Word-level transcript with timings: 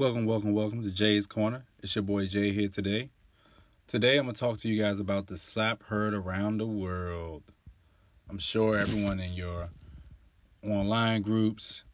Welcome, 0.00 0.24
welcome, 0.24 0.54
welcome 0.54 0.82
to 0.82 0.90
Jay's 0.90 1.26
Corner. 1.26 1.66
It's 1.82 1.94
your 1.94 2.02
boy 2.02 2.26
Jay 2.26 2.52
here 2.52 2.70
today. 2.70 3.10
Today 3.86 4.16
I'm 4.16 4.24
going 4.24 4.34
to 4.34 4.40
talk 4.40 4.56
to 4.60 4.68
you 4.70 4.82
guys 4.82 4.98
about 4.98 5.26
the 5.26 5.36
slap 5.36 5.82
heard 5.82 6.14
around 6.14 6.56
the 6.56 6.66
world. 6.66 7.42
I'm 8.30 8.38
sure 8.38 8.78
everyone 8.78 9.20
in 9.20 9.34
your 9.34 9.68
online 10.64 11.20
groups, 11.20 11.84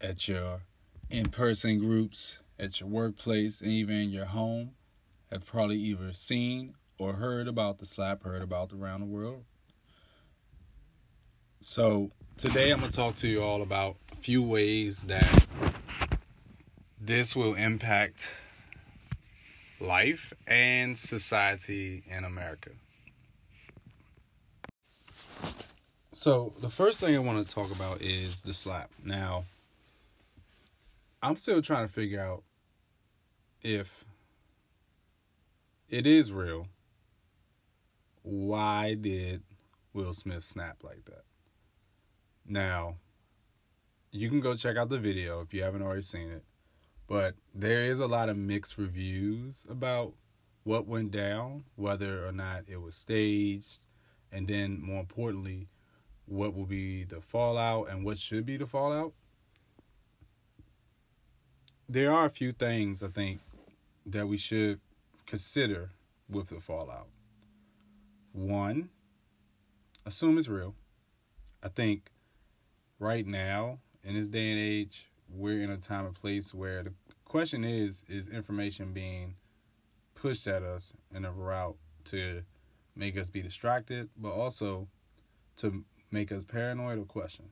at 0.00 0.26
your 0.28 0.62
in 1.10 1.28
person 1.28 1.78
groups, 1.78 2.38
at 2.58 2.80
your 2.80 2.88
workplace, 2.88 3.60
and 3.60 3.68
even 3.68 4.08
your 4.08 4.24
home 4.24 4.70
have 5.30 5.44
probably 5.44 5.76
either 5.76 6.14
seen 6.14 6.72
or 6.96 7.12
heard 7.12 7.48
about 7.48 7.80
the 7.80 7.84
slap 7.84 8.22
heard 8.22 8.40
about 8.40 8.72
around 8.72 9.00
the 9.00 9.06
world. 9.06 9.44
So, 11.60 12.12
today 12.38 12.70
I'm 12.70 12.78
going 12.78 12.90
to 12.90 12.96
talk 12.96 13.16
to 13.16 13.28
you 13.28 13.42
all 13.42 13.60
about 13.60 13.96
a 14.10 14.16
few 14.16 14.42
ways 14.42 15.02
that 15.02 15.30
this 17.04 17.34
will 17.34 17.54
impact 17.54 18.30
life 19.80 20.32
and 20.46 20.96
society 20.96 22.04
in 22.06 22.24
America. 22.24 22.70
So, 26.12 26.52
the 26.60 26.70
first 26.70 27.00
thing 27.00 27.16
I 27.16 27.18
want 27.18 27.44
to 27.46 27.54
talk 27.54 27.72
about 27.72 28.02
is 28.02 28.42
the 28.42 28.52
slap. 28.52 28.90
Now, 29.02 29.44
I'm 31.20 31.36
still 31.36 31.60
trying 31.60 31.88
to 31.88 31.92
figure 31.92 32.20
out 32.20 32.44
if 33.62 34.04
it 35.88 36.06
is 36.06 36.32
real. 36.32 36.68
Why 38.22 38.94
did 38.94 39.42
Will 39.92 40.12
Smith 40.12 40.44
snap 40.44 40.84
like 40.84 41.04
that? 41.06 41.24
Now, 42.46 42.96
you 44.12 44.28
can 44.28 44.38
go 44.38 44.54
check 44.54 44.76
out 44.76 44.88
the 44.88 44.98
video 44.98 45.40
if 45.40 45.52
you 45.52 45.64
haven't 45.64 45.82
already 45.82 46.02
seen 46.02 46.30
it. 46.30 46.44
But 47.12 47.34
there 47.54 47.90
is 47.90 47.98
a 47.98 48.06
lot 48.06 48.30
of 48.30 48.38
mixed 48.38 48.78
reviews 48.78 49.66
about 49.68 50.14
what 50.64 50.86
went 50.86 51.10
down, 51.10 51.64
whether 51.76 52.26
or 52.26 52.32
not 52.32 52.62
it 52.66 52.80
was 52.80 52.94
staged, 52.94 53.84
and 54.32 54.48
then 54.48 54.80
more 54.80 55.00
importantly, 55.00 55.68
what 56.24 56.54
will 56.54 56.64
be 56.64 57.04
the 57.04 57.20
fallout 57.20 57.90
and 57.90 58.02
what 58.02 58.16
should 58.16 58.46
be 58.46 58.56
the 58.56 58.66
fallout. 58.66 59.12
There 61.86 62.10
are 62.10 62.24
a 62.24 62.30
few 62.30 62.50
things 62.50 63.02
I 63.02 63.08
think 63.08 63.42
that 64.06 64.26
we 64.26 64.38
should 64.38 64.80
consider 65.26 65.90
with 66.30 66.48
the 66.48 66.60
fallout. 66.60 67.08
One, 68.32 68.88
assume 70.06 70.38
it's 70.38 70.48
real. 70.48 70.76
I 71.62 71.68
think 71.68 72.10
right 72.98 73.26
now, 73.26 73.80
in 74.02 74.14
this 74.14 74.30
day 74.30 74.50
and 74.50 74.58
age, 74.58 75.10
we're 75.34 75.62
in 75.62 75.70
a 75.70 75.76
time 75.76 76.06
and 76.06 76.14
place 76.14 76.52
where 76.52 76.82
the 76.82 76.92
question 77.32 77.64
is 77.64 78.04
is 78.10 78.28
information 78.28 78.92
being 78.92 79.34
pushed 80.14 80.46
at 80.46 80.62
us 80.62 80.92
in 81.14 81.24
a 81.24 81.32
route 81.32 81.78
to 82.04 82.42
make 82.94 83.16
us 83.16 83.30
be 83.30 83.40
distracted 83.40 84.10
but 84.18 84.32
also 84.32 84.86
to 85.56 85.82
make 86.10 86.30
us 86.30 86.44
paranoid 86.44 86.98
or 86.98 87.06
question? 87.06 87.46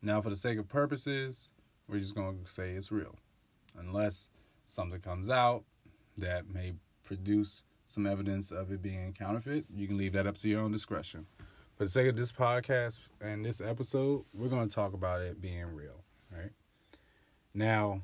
Now 0.00 0.20
for 0.20 0.30
the 0.30 0.36
sake 0.36 0.60
of 0.60 0.68
purposes 0.68 1.50
we're 1.88 1.98
just 1.98 2.14
going 2.14 2.44
to 2.44 2.48
say 2.48 2.70
it's 2.70 2.92
real. 2.92 3.16
Unless 3.76 4.30
something 4.66 5.00
comes 5.00 5.28
out 5.28 5.64
that 6.16 6.48
may 6.48 6.74
produce 7.02 7.64
some 7.88 8.06
evidence 8.06 8.52
of 8.52 8.70
it 8.70 8.80
being 8.80 9.12
counterfeit 9.12 9.64
you 9.74 9.88
can 9.88 9.98
leave 9.98 10.12
that 10.12 10.28
up 10.28 10.36
to 10.36 10.48
your 10.48 10.60
own 10.60 10.70
discretion. 10.70 11.26
For 11.76 11.82
the 11.82 11.90
sake 11.90 12.06
of 12.06 12.16
this 12.16 12.30
podcast 12.30 13.00
and 13.20 13.44
this 13.44 13.60
episode 13.60 14.24
we're 14.32 14.46
going 14.46 14.68
to 14.68 14.72
talk 14.72 14.92
about 14.92 15.20
it 15.20 15.40
being 15.40 15.74
real 15.74 16.04
right? 16.30 16.52
Now 17.52 18.02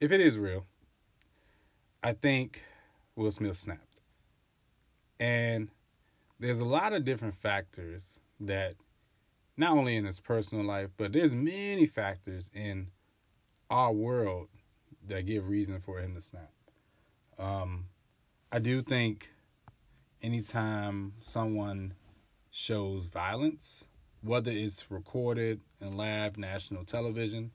if 0.00 0.12
it 0.12 0.20
is 0.20 0.38
real, 0.38 0.66
I 2.02 2.12
think 2.12 2.64
Will 3.16 3.30
Smith 3.30 3.56
snapped. 3.56 4.02
And 5.18 5.68
there's 6.38 6.60
a 6.60 6.64
lot 6.64 6.92
of 6.92 7.04
different 7.04 7.34
factors 7.34 8.20
that 8.40 8.74
not 9.56 9.72
only 9.72 9.96
in 9.96 10.04
his 10.04 10.20
personal 10.20 10.64
life, 10.64 10.90
but 10.96 11.12
there's 11.12 11.34
many 11.34 11.86
factors 11.86 12.50
in 12.54 12.88
our 13.68 13.92
world 13.92 14.48
that 15.06 15.26
give 15.26 15.48
reason 15.48 15.80
for 15.80 15.98
him 15.98 16.14
to 16.14 16.20
snap. 16.20 16.52
Um, 17.38 17.86
I 18.52 18.60
do 18.60 18.82
think 18.82 19.30
anytime 20.22 21.14
someone 21.20 21.94
shows 22.50 23.06
violence, 23.06 23.84
whether 24.22 24.50
it's 24.52 24.90
recorded 24.90 25.60
in 25.80 25.96
live 25.96 26.38
national 26.38 26.84
television 26.84 27.50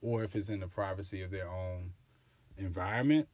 or 0.00 0.24
if 0.24 0.34
it's 0.36 0.48
in 0.48 0.60
the 0.60 0.68
privacy 0.68 1.22
of 1.22 1.30
their 1.30 1.48
own 1.48 1.92
environment, 2.56 3.28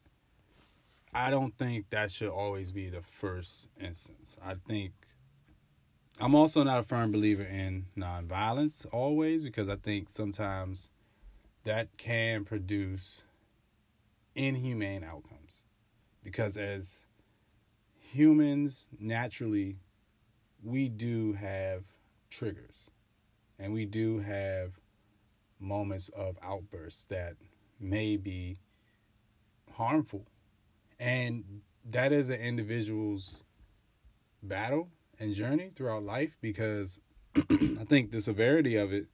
I 1.15 1.31
don't 1.31 1.57
think 1.59 1.91
that 1.91 2.11
should 2.11 2.31
always 2.31 2.73
be 2.73 2.89
the 2.89 3.03
first 3.03 3.69
instance. 3.81 4.39
I 4.45 4.55
think 4.67 4.93
I'm 6.21 6.35
also 6.35 6.63
not 6.63 6.81
a 6.81 6.83
firm 6.83 7.13
believer 7.13 7.43
in 7.43 7.87
nonviolence 7.97 8.87
always 8.93 9.45
because 9.45 9.69
I 9.69 9.77
think 9.77 10.09
sometimes 10.09 10.91
that 11.65 11.97
can 11.97 12.45
produce 12.45 13.25
inhumane 14.35 15.05
outcomes. 15.05 15.65
Because 16.23 16.57
as 16.57 17.05
humans, 17.99 18.87
naturally, 18.99 19.79
we 20.63 20.89
do 20.89 21.33
have 21.33 21.85
triggers 22.31 22.91
and 23.59 23.73
we 23.73 23.85
do 23.85 24.21
have 24.21 24.82
moments 25.63 26.09
of 26.11 26.39
outbursts 26.43 27.07
that 27.07 27.35
may 27.81 28.17
be 28.17 28.59
harmful. 29.75 30.27
And 31.01 31.63
that 31.91 32.13
is 32.13 32.31
an 32.31 32.41
individual's 32.41 33.43
battle 34.43 34.89
and 35.19 35.35
journey 35.35 35.71
throughout 35.75 36.03
life 36.03 36.37
because 36.41 37.01
I 37.37 37.85
think 37.89 38.11
the 38.11 38.21
severity 38.21 38.77
of 38.77 38.93
it 38.93 39.07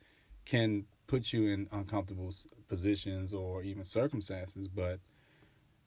can 0.44 0.86
put 1.06 1.32
you 1.32 1.46
in 1.46 1.68
uncomfortable 1.72 2.32
positions 2.68 3.32
or 3.32 3.62
even 3.62 3.84
circumstances. 3.84 4.68
But 4.68 5.00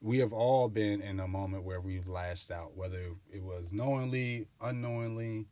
we 0.01 0.17
have 0.19 0.33
all 0.33 0.67
been 0.67 1.01
in 1.01 1.19
a 1.19 1.27
moment 1.27 1.63
where 1.63 1.79
we've 1.79 2.07
lashed 2.07 2.51
out, 2.51 2.75
whether 2.75 3.11
it 3.31 3.43
was 3.43 3.71
knowingly, 3.71 4.47
unknowingly, 4.59 5.45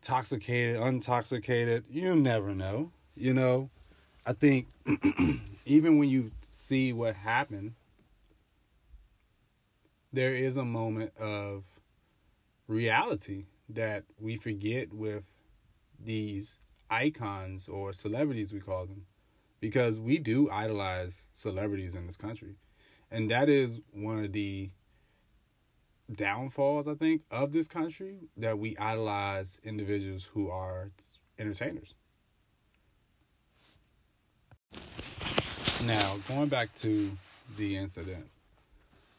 intoxicated, 0.00 0.80
intoxicated. 0.80 1.84
You 1.90 2.16
never 2.16 2.54
know, 2.54 2.92
you 3.14 3.34
know. 3.34 3.70
I 4.30 4.32
think 4.32 4.68
even 5.66 5.98
when 5.98 6.08
you 6.08 6.30
see 6.48 6.92
what 6.92 7.16
happened, 7.16 7.74
there 10.12 10.36
is 10.36 10.56
a 10.56 10.64
moment 10.64 11.16
of 11.18 11.64
reality 12.68 13.46
that 13.70 14.04
we 14.20 14.36
forget 14.36 14.92
with 14.92 15.24
these 15.98 16.60
icons 16.88 17.68
or 17.68 17.92
celebrities 17.92 18.52
we 18.52 18.60
call 18.60 18.86
them. 18.86 19.06
Because 19.58 19.98
we 19.98 20.16
do 20.18 20.48
idolize 20.48 21.26
celebrities 21.32 21.96
in 21.96 22.06
this 22.06 22.16
country. 22.16 22.54
And 23.10 23.28
that 23.32 23.48
is 23.48 23.80
one 23.92 24.22
of 24.22 24.30
the 24.32 24.70
downfalls 26.12 26.88
i 26.88 26.94
think 26.94 27.22
of 27.30 27.52
this 27.52 27.68
country 27.68 28.18
that 28.36 28.58
we 28.58 28.76
idolize 28.78 29.60
individuals 29.62 30.24
who 30.24 30.50
are 30.50 30.90
entertainers 31.38 31.94
Now, 35.86 36.16
going 36.28 36.48
back 36.48 36.74
to 36.76 37.10
the 37.56 37.78
incident, 37.78 38.26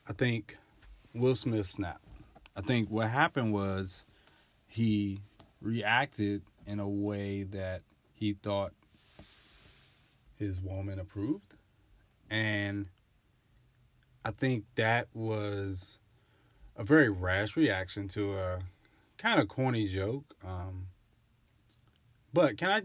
I 0.08 0.14
think 0.14 0.58
Will 1.12 1.34
Smith 1.34 1.66
snapped. 1.66 2.06
I 2.56 2.62
think 2.62 2.90
what 2.92 3.10
happened 3.10 3.52
was 3.52 4.06
he 4.68 5.22
reacted 5.60 6.44
in 6.68 6.80
a 6.80 6.88
way 6.88 7.44
that 7.44 7.82
he 8.14 8.34
thought 8.34 8.74
his 10.38 10.62
woman 10.62 11.00
approved. 11.00 11.56
And 12.30 12.86
I 14.24 14.30
think 14.30 14.66
that 14.76 15.08
was 15.16 15.98
a 16.78 16.84
very 16.84 17.10
rash 17.10 17.58
reaction 17.58 18.08
to 18.10 18.38
a 18.38 18.60
kind 19.18 19.42
of 19.42 19.48
corny 19.48 19.88
joke. 19.88 20.36
Um, 20.46 20.90
but 22.32 22.56
can 22.58 22.70
I 22.70 22.82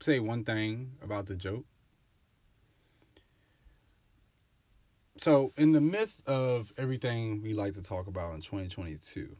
say 0.00 0.18
one 0.18 0.42
thing 0.42 0.92
about 1.00 1.26
the 1.26 1.36
joke? 1.36 1.64
So 5.20 5.52
in 5.58 5.72
the 5.72 5.82
midst 5.82 6.26
of 6.26 6.72
everything 6.78 7.42
we 7.42 7.52
like 7.52 7.74
to 7.74 7.82
talk 7.82 8.06
about 8.06 8.32
in 8.32 8.40
2022 8.40 9.36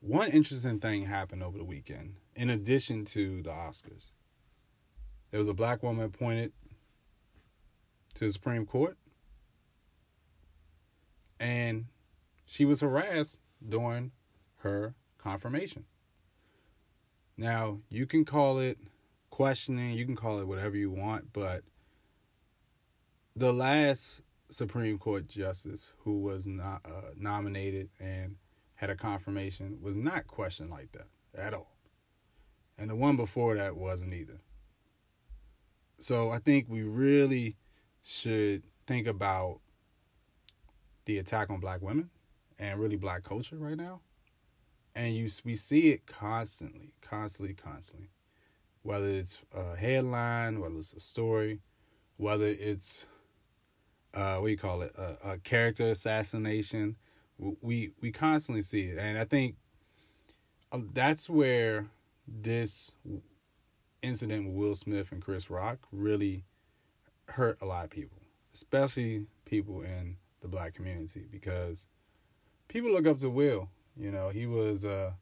one 0.00 0.30
interesting 0.30 0.80
thing 0.80 1.04
happened 1.04 1.42
over 1.42 1.58
the 1.58 1.64
weekend 1.64 2.14
in 2.34 2.48
addition 2.48 3.04
to 3.04 3.42
the 3.42 3.50
oscars. 3.50 4.12
There 5.30 5.38
was 5.38 5.48
a 5.48 5.54
black 5.54 5.82
woman 5.82 6.06
appointed 6.06 6.54
to 8.14 8.24
the 8.24 8.32
supreme 8.32 8.64
court 8.64 8.96
and 11.38 11.84
she 12.46 12.64
was 12.64 12.80
harassed 12.80 13.40
during 13.68 14.12
her 14.60 14.94
confirmation. 15.18 15.84
Now 17.36 17.80
you 17.90 18.06
can 18.06 18.24
call 18.24 18.60
it 18.60 18.78
questioning 19.28 19.92
you 19.92 20.06
can 20.06 20.16
call 20.16 20.38
it 20.38 20.46
whatever 20.46 20.74
you 20.74 20.90
want 20.90 21.34
but 21.34 21.64
the 23.36 23.52
last 23.52 24.22
Supreme 24.54 24.98
Court 24.98 25.26
justice 25.26 25.92
who 25.98 26.20
was 26.20 26.46
not 26.46 26.80
uh, 26.84 27.10
nominated 27.16 27.90
and 28.00 28.36
had 28.74 28.90
a 28.90 28.94
confirmation 28.94 29.78
was 29.82 29.96
not 29.96 30.26
questioned 30.26 30.70
like 30.70 30.92
that 30.92 31.06
at 31.36 31.54
all. 31.54 31.74
And 32.78 32.90
the 32.90 32.96
one 32.96 33.16
before 33.16 33.54
that 33.56 33.76
wasn't 33.76 34.14
either. 34.14 34.40
So 35.98 36.30
I 36.30 36.38
think 36.38 36.66
we 36.68 36.82
really 36.82 37.56
should 38.02 38.64
think 38.86 39.06
about 39.06 39.60
the 41.04 41.18
attack 41.18 41.50
on 41.50 41.60
black 41.60 41.82
women 41.82 42.10
and 42.58 42.80
really 42.80 42.96
black 42.96 43.22
culture 43.22 43.56
right 43.56 43.76
now. 43.76 44.00
And 44.96 45.14
you 45.14 45.28
we 45.44 45.54
see 45.54 45.90
it 45.90 46.06
constantly, 46.06 46.92
constantly, 47.00 47.54
constantly. 47.54 48.10
Whether 48.82 49.08
it's 49.08 49.42
a 49.52 49.76
headline, 49.76 50.60
whether 50.60 50.76
it's 50.76 50.92
a 50.92 51.00
story, 51.00 51.60
whether 52.16 52.46
it's 52.46 53.06
uh, 54.14 54.36
what 54.36 54.46
do 54.46 54.50
you 54.52 54.58
call 54.58 54.82
it, 54.82 54.94
a, 54.96 55.32
a 55.32 55.38
character 55.38 55.84
assassination. 55.84 56.96
We 57.38 57.90
we 58.00 58.12
constantly 58.12 58.62
see 58.62 58.82
it, 58.82 58.98
and 58.98 59.18
I 59.18 59.24
think 59.24 59.56
uh, 60.70 60.80
that's 60.92 61.28
where 61.28 61.86
this 62.26 62.94
incident 64.02 64.46
with 64.46 64.54
Will 64.54 64.74
Smith 64.74 65.10
and 65.10 65.20
Chris 65.20 65.50
Rock 65.50 65.78
really 65.90 66.44
hurt 67.28 67.58
a 67.60 67.66
lot 67.66 67.84
of 67.84 67.90
people, 67.90 68.18
especially 68.54 69.26
people 69.44 69.82
in 69.82 70.16
the 70.40 70.48
black 70.48 70.74
community, 70.74 71.26
because 71.30 71.88
people 72.68 72.92
look 72.92 73.06
up 73.06 73.18
to 73.18 73.30
Will. 73.30 73.68
You 73.96 74.10
know, 74.10 74.28
he 74.28 74.46
was 74.46 74.84
a 74.84 75.14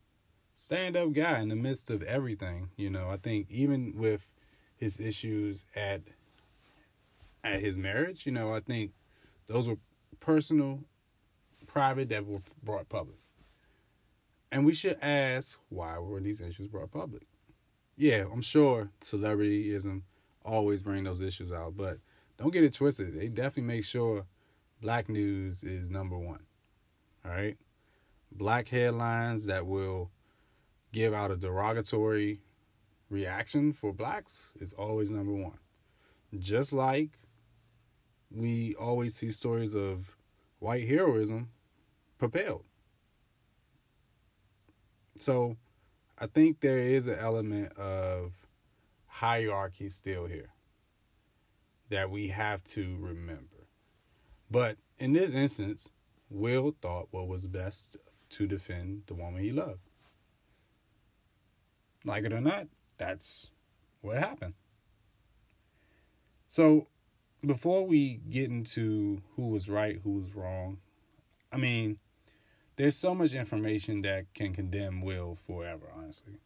stand 0.55 0.97
up 0.97 1.12
guy 1.12 1.41
in 1.41 1.49
the 1.49 1.56
midst 1.56 1.91
of 1.91 2.03
everything. 2.03 2.69
You 2.77 2.91
know, 2.91 3.09
I 3.09 3.17
think 3.17 3.47
even 3.50 3.95
with 3.97 4.29
his 4.77 5.00
issues 5.00 5.65
at 5.75 6.03
at 7.44 7.61
his 7.61 7.79
marriage, 7.79 8.27
you 8.27 8.33
know, 8.33 8.55
I 8.55 8.61
think 8.61 8.93
those 9.47 9.69
were 9.69 9.79
personal, 10.21 10.81
private 11.67 12.09
that 12.11 12.27
were 12.27 12.41
brought 12.62 12.89
public. 12.89 13.19
And 14.50 14.67
we 14.67 14.75
should 14.75 14.99
ask 15.03 15.59
why 15.71 15.99
were 15.99 16.21
these 16.21 16.41
issues 16.41 16.69
brought 16.69 16.91
public? 16.91 17.23
Yeah, 17.97 18.25
I'm 18.33 18.43
sure 18.43 18.91
celebrityism 19.00 20.03
always 20.44 20.83
bring 20.83 21.05
those 21.05 21.21
issues 21.21 21.53
out, 21.53 21.77
but 21.77 21.99
don't 22.39 22.53
get 22.53 22.65
it 22.65 22.75
twisted. 22.75 23.15
They 23.15 23.29
definitely 23.29 23.75
make 23.75 23.85
sure 23.85 24.27
black 24.81 25.09
news 25.09 25.62
is 25.62 25.91
number 25.91 26.19
one. 26.19 26.45
All 27.25 27.31
right? 27.31 27.56
Black 28.31 28.69
headlines 28.69 29.47
that 29.47 29.67
will 29.67 30.11
give 30.93 31.15
out 31.15 31.31
a 31.31 31.37
derogatory 31.37 32.41
reaction 33.09 33.73
for 33.73 33.93
blacks 33.93 34.53
is 34.61 34.73
always 34.73 35.11
number 35.11 35.33
one. 35.33 35.59
Just 36.38 36.73
like 36.73 37.11
we 38.34 38.75
always 38.75 39.14
see 39.14 39.31
stories 39.31 39.75
of 39.75 40.17
white 40.58 40.88
heroism 40.88 41.50
propelled. 42.19 42.64
So 45.17 45.56
I 46.19 46.26
think 46.26 46.61
there 46.61 46.79
is 46.79 47.08
an 47.08 47.19
element 47.19 47.73
of 47.76 48.32
hierarchy 49.06 49.88
still 49.88 50.26
here 50.26 50.50
that 51.90 52.11
we 52.11 52.29
have 52.29 52.64
to 52.64 52.96
remember. 52.99 53.69
But 54.50 54.78
in 54.99 55.12
this 55.12 55.31
instance, 55.32 55.90
Will 56.31 56.75
thought 56.81 57.08
what 57.11 57.28
was 57.28 57.46
best 57.46 57.99
to 58.31 58.46
defend 58.46 59.02
the 59.06 59.14
woman 59.14 59.43
he 59.43 59.52
loved. 59.52 59.90
Like 62.05 62.25
it 62.25 62.32
or 62.32 62.40
not, 62.40 62.69
that's 62.99 63.50
what 64.00 64.19
happened. 64.19 64.55
So 66.46 66.87
before 67.44 67.87
we 67.87 68.21
get 68.29 68.50
into 68.50 69.23
who 69.37 69.49
was 69.49 69.69
right, 69.69 70.00
who 70.03 70.12
was 70.12 70.35
wrong, 70.35 70.79
I 71.50 71.56
mean, 71.56 71.99
there's 72.77 72.97
so 72.97 73.15
much 73.15 73.33
information 73.33 74.03
that 74.03 74.33
can 74.35 74.55
condemn 74.55 75.03
Will 75.03 75.37
forever, 75.47 75.91
honestly. 75.94 76.41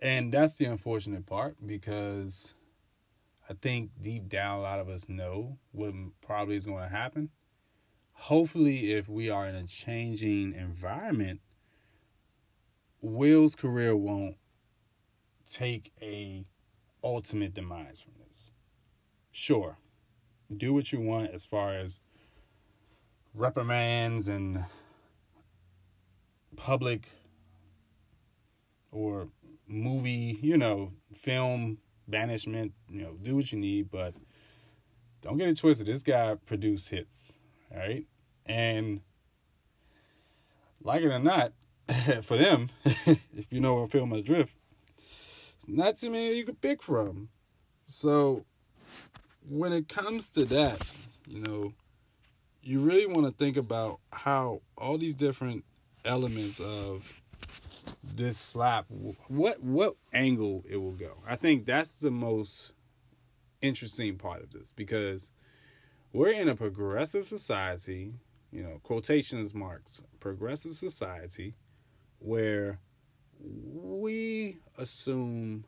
And 0.00 0.32
that's 0.32 0.56
the 0.56 0.66
unfortunate 0.66 1.26
part 1.26 1.56
because 1.64 2.54
I 3.48 3.54
think 3.54 3.90
deep 4.00 4.28
down 4.28 4.58
a 4.58 4.62
lot 4.62 4.80
of 4.80 4.88
us 4.88 5.08
know 5.08 5.58
what 5.72 5.94
probably 6.20 6.56
is 6.56 6.66
going 6.66 6.82
to 6.82 6.94
happen. 6.94 7.30
Hopefully, 8.12 8.92
if 8.92 9.08
we 9.08 9.28
are 9.28 9.46
in 9.46 9.54
a 9.54 9.66
changing 9.66 10.54
environment, 10.54 11.40
Will's 13.02 13.54
career 13.54 13.94
won't 13.94 14.36
take 15.50 15.92
a 16.00 16.44
ultimate 17.04 17.54
demise 17.54 18.00
from 18.00 18.14
this. 18.26 18.50
Sure, 19.30 19.78
do 20.54 20.72
what 20.72 20.92
you 20.92 21.00
want 21.00 21.30
as 21.30 21.44
far 21.44 21.72
as 21.72 22.00
reprimands 23.34 24.28
and 24.28 24.64
public 26.56 27.08
or 28.90 29.28
movie, 29.68 30.38
you 30.40 30.56
know, 30.56 30.92
film 31.14 31.78
banishment, 32.08 32.72
you 32.88 33.02
know, 33.02 33.14
do 33.22 33.36
what 33.36 33.52
you 33.52 33.58
need, 33.58 33.90
but 33.90 34.14
don't 35.22 35.36
get 35.36 35.48
it 35.48 35.56
twisted. 35.56 35.86
This 35.86 36.02
guy 36.02 36.36
produced 36.46 36.88
hits, 36.88 37.38
all 37.72 37.78
right? 37.78 38.06
And 38.46 39.00
like 40.82 41.02
it 41.02 41.08
or 41.08 41.18
not, 41.18 41.52
for 42.22 42.36
them, 42.36 42.70
if 42.84 43.46
you 43.50 43.60
know 43.60 43.78
a 43.78 43.86
film 43.86 44.12
adrift, 44.12 44.56
it's 45.56 45.68
not 45.68 45.96
too 45.96 46.10
many 46.10 46.36
you 46.36 46.44
could 46.44 46.60
pick 46.60 46.82
from. 46.82 47.28
So 47.86 48.44
when 49.48 49.72
it 49.72 49.88
comes 49.88 50.30
to 50.32 50.44
that, 50.46 50.82
you 51.26 51.40
know, 51.40 51.72
you 52.62 52.80
really 52.80 53.06
want 53.06 53.26
to 53.26 53.32
think 53.32 53.56
about 53.56 54.00
how 54.12 54.60
all 54.76 54.98
these 54.98 55.14
different 55.14 55.64
elements 56.04 56.60
of 56.60 57.04
this 58.02 58.36
slap 58.36 58.86
what 59.28 59.62
what 59.62 59.96
angle 60.12 60.64
it 60.68 60.76
will 60.76 60.92
go. 60.92 61.16
I 61.26 61.36
think 61.36 61.66
that's 61.66 62.00
the 62.00 62.10
most 62.10 62.72
interesting 63.62 64.16
part 64.16 64.42
of 64.42 64.50
this 64.50 64.72
because 64.74 65.30
we're 66.12 66.32
in 66.32 66.48
a 66.48 66.56
progressive 66.56 67.26
society, 67.26 68.14
you 68.50 68.62
know, 68.62 68.80
quotations 68.82 69.54
marks, 69.54 70.02
progressive 70.20 70.76
society 70.76 71.54
where 72.18 72.78
we 73.40 74.58
assume 74.78 75.64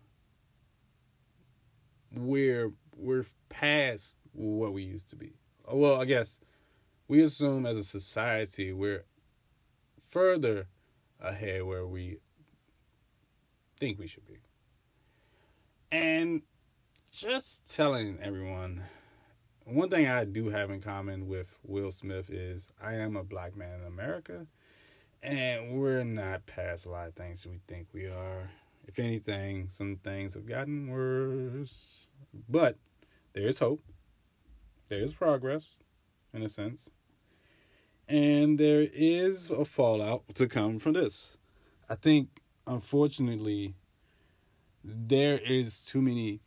we're 2.14 2.72
we're 2.96 3.24
past 3.48 4.16
what 4.32 4.72
we 4.72 4.82
used 4.82 5.10
to 5.10 5.16
be. 5.16 5.34
Well, 5.70 6.00
I 6.00 6.04
guess 6.04 6.40
we 7.06 7.22
assume 7.22 7.66
as 7.66 7.76
a 7.76 7.84
society 7.84 8.72
we're 8.72 9.04
further 10.08 10.68
ahead 11.20 11.64
where 11.64 11.86
we 11.86 12.18
think 13.76 13.98
we 13.98 14.06
should 14.06 14.26
be. 14.26 14.38
And 15.90 16.42
just 17.12 17.74
telling 17.74 18.18
everyone 18.22 18.82
one 19.64 19.90
thing 19.90 20.06
I 20.06 20.24
do 20.24 20.48
have 20.48 20.70
in 20.70 20.80
common 20.80 21.28
with 21.28 21.54
Will 21.62 21.90
Smith 21.90 22.30
is 22.30 22.70
I 22.82 22.94
am 22.94 23.16
a 23.16 23.24
black 23.24 23.56
man 23.56 23.80
in 23.80 23.86
America 23.86 24.46
and 25.22 25.72
we're 25.78 26.04
not 26.04 26.46
past 26.46 26.86
a 26.86 26.90
lot 26.90 27.08
of 27.08 27.14
things 27.14 27.46
we 27.46 27.60
think 27.66 27.88
we 27.92 28.06
are. 28.06 28.50
If 28.88 28.98
anything, 28.98 29.68
some 29.68 29.96
things 29.96 30.32
have 30.34 30.46
gotten 30.46 30.88
worse. 30.88 32.08
But 32.48 32.76
there 33.34 33.46
is 33.46 33.58
hope. 33.58 33.82
There 34.88 35.02
is 35.02 35.12
progress, 35.12 35.76
in 36.32 36.42
a 36.42 36.48
sense. 36.48 36.90
And 38.08 38.58
there 38.58 38.88
is 38.90 39.50
a 39.50 39.66
fallout 39.66 40.34
to 40.36 40.48
come 40.48 40.78
from 40.78 40.94
this. 40.94 41.36
I 41.90 41.94
think, 41.94 42.40
unfortunately, 42.66 43.74
there 44.82 45.36
is 45.36 45.82
too 45.82 46.00
many 46.00 46.40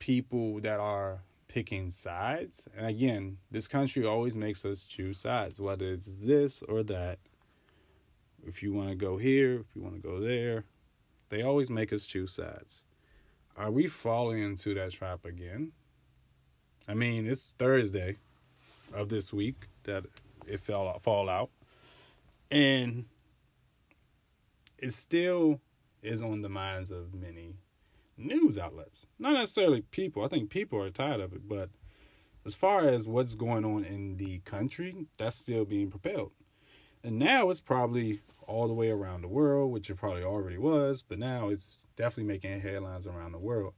people 0.00 0.60
that 0.60 0.80
are 0.80 1.20
picking 1.46 1.90
sides. 1.90 2.66
And 2.76 2.86
again, 2.86 3.38
this 3.52 3.68
country 3.68 4.04
always 4.04 4.36
makes 4.36 4.64
us 4.64 4.84
choose 4.84 5.18
sides, 5.18 5.60
whether 5.60 5.86
it's 5.86 6.10
this 6.20 6.62
or 6.62 6.82
that. 6.82 7.20
If 8.44 8.62
you 8.62 8.72
want 8.72 8.88
to 8.88 8.94
go 8.96 9.16
here, 9.18 9.60
if 9.60 9.76
you 9.76 9.82
want 9.82 9.94
to 9.94 10.00
go 10.00 10.18
there, 10.20 10.64
they 11.28 11.42
always 11.42 11.70
make 11.70 11.92
us 11.92 12.06
choose 12.06 12.32
sides. 12.32 12.84
Are 13.56 13.70
we 13.70 13.86
falling 13.86 14.42
into 14.42 14.74
that 14.74 14.92
trap 14.92 15.24
again? 15.24 15.72
I 16.86 16.94
mean, 16.94 17.26
it's 17.26 17.52
Thursday 17.52 18.16
of 18.94 19.08
this 19.08 19.32
week 19.32 19.68
that 19.82 20.04
it 20.46 20.60
fell 20.60 20.88
out, 20.88 21.02
fall 21.02 21.28
out, 21.28 21.50
and 22.50 23.06
it 24.78 24.92
still 24.92 25.60
is 26.02 26.22
on 26.22 26.42
the 26.42 26.48
minds 26.48 26.90
of 26.90 27.12
many 27.14 27.56
news 28.16 28.56
outlets. 28.56 29.06
Not 29.18 29.32
necessarily 29.32 29.82
people. 29.82 30.24
I 30.24 30.28
think 30.28 30.50
people 30.50 30.82
are 30.82 30.90
tired 30.90 31.20
of 31.20 31.32
it, 31.32 31.48
but 31.48 31.70
as 32.46 32.54
far 32.54 32.88
as 32.88 33.06
what's 33.06 33.34
going 33.34 33.64
on 33.64 33.84
in 33.84 34.16
the 34.16 34.38
country, 34.38 35.06
that's 35.18 35.36
still 35.36 35.64
being 35.64 35.90
propelled. 35.90 36.32
And 37.04 37.18
now 37.18 37.48
it's 37.50 37.60
probably 37.60 38.20
all 38.46 38.66
the 38.66 38.74
way 38.74 38.90
around 38.90 39.22
the 39.22 39.28
world, 39.28 39.72
which 39.72 39.90
it 39.90 39.96
probably 39.96 40.24
already 40.24 40.58
was, 40.58 41.02
but 41.02 41.18
now 41.18 41.48
it's 41.48 41.86
definitely 41.96 42.32
making 42.32 42.60
headlines 42.60 43.06
around 43.06 43.32
the 43.32 43.38
world. 43.38 43.74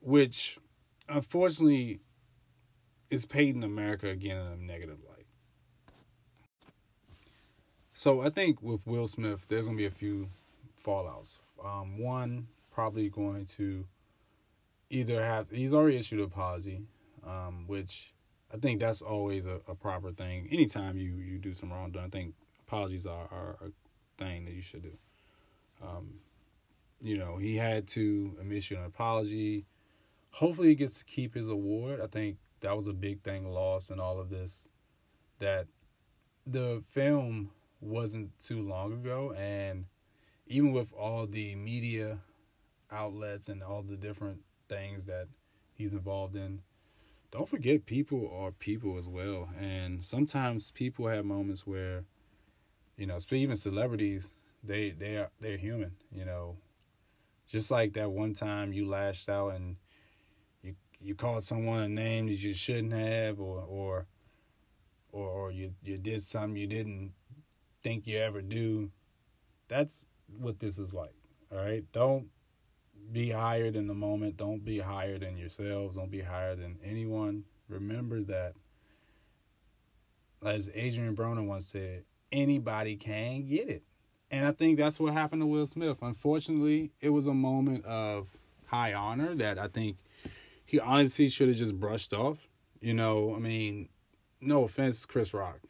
Which 0.00 0.58
unfortunately 1.08 2.00
it's 3.10 3.26
painting 3.26 3.62
America 3.62 4.08
again 4.08 4.38
in 4.38 4.52
a 4.52 4.56
negative 4.56 4.98
light. 5.08 5.26
So 7.94 8.22
I 8.22 8.30
think 8.30 8.62
with 8.62 8.86
Will 8.86 9.06
Smith, 9.06 9.46
there's 9.48 9.66
gonna 9.66 9.76
be 9.76 9.86
a 9.86 9.90
few 9.90 10.30
fallouts. 10.84 11.38
Um, 11.64 11.98
one 11.98 12.48
probably 12.70 13.08
going 13.08 13.44
to 13.44 13.84
either 14.90 15.22
have 15.22 15.50
he's 15.50 15.74
already 15.74 15.96
issued 15.96 16.20
an 16.20 16.26
apology, 16.26 16.82
um, 17.26 17.64
which 17.66 18.12
I 18.52 18.56
think 18.56 18.80
that's 18.80 19.02
always 19.02 19.46
a, 19.46 19.60
a, 19.68 19.74
proper 19.74 20.10
thing. 20.10 20.48
Anytime 20.50 20.96
you 20.96 21.16
you 21.16 21.38
do 21.38 21.52
some 21.52 21.70
wrong 21.70 21.80
wrongdoing, 21.80 22.06
I 22.06 22.08
think 22.08 22.34
apologies 22.66 23.06
are, 23.06 23.28
are 23.30 23.56
a 23.62 23.70
thing 24.22 24.46
that 24.46 24.54
you 24.54 24.62
should 24.62 24.82
do. 24.82 24.96
Um, 25.82 26.20
you 27.00 27.16
know, 27.16 27.36
he 27.36 27.56
had 27.56 27.86
to 27.88 28.36
issue 28.50 28.76
an 28.76 28.84
apology. 28.84 29.66
Hopefully, 30.30 30.68
he 30.68 30.74
gets 30.74 30.98
to 30.98 31.04
keep 31.04 31.34
his 31.34 31.48
award. 31.48 32.00
I 32.00 32.06
think 32.06 32.38
that 32.60 32.74
was 32.74 32.88
a 32.88 32.92
big 32.92 33.22
thing 33.22 33.52
lost 33.52 33.90
in 33.90 34.00
all 34.00 34.18
of 34.18 34.30
this. 34.30 34.68
That 35.38 35.66
the 36.46 36.82
film 36.90 37.50
wasn't 37.80 38.36
too 38.38 38.62
long 38.62 38.92
ago, 38.92 39.32
and 39.36 39.84
even 40.46 40.72
with 40.72 40.92
all 40.92 41.26
the 41.26 41.54
media 41.54 42.18
outlets 42.90 43.48
and 43.48 43.62
all 43.62 43.82
the 43.82 43.96
different 43.96 44.40
things 44.68 45.04
that 45.04 45.28
he's 45.74 45.92
involved 45.92 46.34
in, 46.34 46.60
don't 47.30 47.48
forget 47.48 47.86
people 47.86 48.30
are 48.34 48.52
people 48.52 48.96
as 48.96 49.08
well. 49.08 49.50
And 49.58 50.04
sometimes 50.04 50.70
people 50.70 51.08
have 51.08 51.24
moments 51.24 51.66
where, 51.66 52.04
you 52.96 53.06
know, 53.06 53.18
even 53.30 53.56
celebrities, 53.56 54.32
they 54.64 54.90
they 54.90 55.16
are 55.18 55.30
they're 55.40 55.56
human. 55.56 55.92
You 56.12 56.24
know, 56.24 56.56
just 57.46 57.70
like 57.70 57.92
that 57.94 58.10
one 58.10 58.34
time 58.34 58.72
you 58.72 58.88
lashed 58.88 59.28
out 59.28 59.54
and 59.54 59.76
you 60.62 60.74
you 61.00 61.14
called 61.14 61.44
someone 61.44 61.82
a 61.82 61.88
name 61.88 62.26
that 62.26 62.42
you 62.42 62.54
shouldn't 62.54 62.92
have, 62.92 63.40
or 63.40 63.60
or 63.60 64.06
or, 65.12 65.28
or 65.28 65.52
you 65.52 65.74
you 65.82 65.98
did 65.98 66.22
something 66.22 66.56
you 66.56 66.66
didn't 66.66 67.12
think 67.82 68.06
you 68.06 68.18
ever 68.18 68.42
do. 68.42 68.90
That's 69.68 70.06
what 70.38 70.58
this 70.58 70.78
is 70.78 70.94
like. 70.94 71.14
All 71.52 71.58
right, 71.58 71.84
don't 71.92 72.28
be 73.12 73.30
higher 73.30 73.70
than 73.70 73.86
the 73.86 73.94
moment. 73.94 74.36
Don't 74.36 74.64
be 74.64 74.78
higher 74.78 75.18
than 75.18 75.36
yourselves. 75.36 75.96
Don't 75.96 76.10
be 76.10 76.20
higher 76.20 76.54
than 76.54 76.78
anyone. 76.84 77.44
Remember 77.68 78.20
that, 78.22 78.54
as 80.44 80.68
Adrien 80.70 81.16
Broner 81.16 81.46
once 81.46 81.66
said, 81.66 82.04
anybody 82.32 82.96
can 82.96 83.46
get 83.46 83.68
it. 83.68 83.82
And 84.30 84.46
I 84.46 84.52
think 84.52 84.78
that's 84.78 85.00
what 85.00 85.12
happened 85.14 85.42
to 85.42 85.46
Will 85.46 85.66
Smith. 85.66 85.98
Unfortunately, 86.02 86.92
it 87.00 87.10
was 87.10 87.26
a 87.26 87.34
moment 87.34 87.84
of 87.86 88.28
high 88.66 88.92
honor 88.92 89.34
that 89.36 89.58
I 89.58 89.68
think 89.68 89.96
he 90.64 90.78
honestly 90.78 91.28
should 91.28 91.48
have 91.48 91.56
just 91.56 91.80
brushed 91.80 92.12
off. 92.12 92.46
You 92.80 92.94
know, 92.94 93.34
I 93.34 93.38
mean, 93.38 93.88
no 94.40 94.64
offense, 94.64 95.06
Chris 95.06 95.32
Rock. 95.32 95.60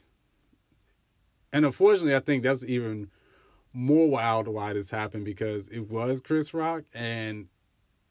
And 1.53 1.65
unfortunately, 1.65 2.15
I 2.15 2.21
think 2.21 2.43
that's 2.43 2.65
even 2.65 3.11
more 3.79 4.11
wild 4.11 4.49
why 4.49 4.73
this 4.73 4.91
happened 4.91 5.25
because 5.25 5.69
it 5.69 5.89
was 5.89 6.21
Chris 6.21 6.53
Rock. 6.53 6.83
And 6.93 7.47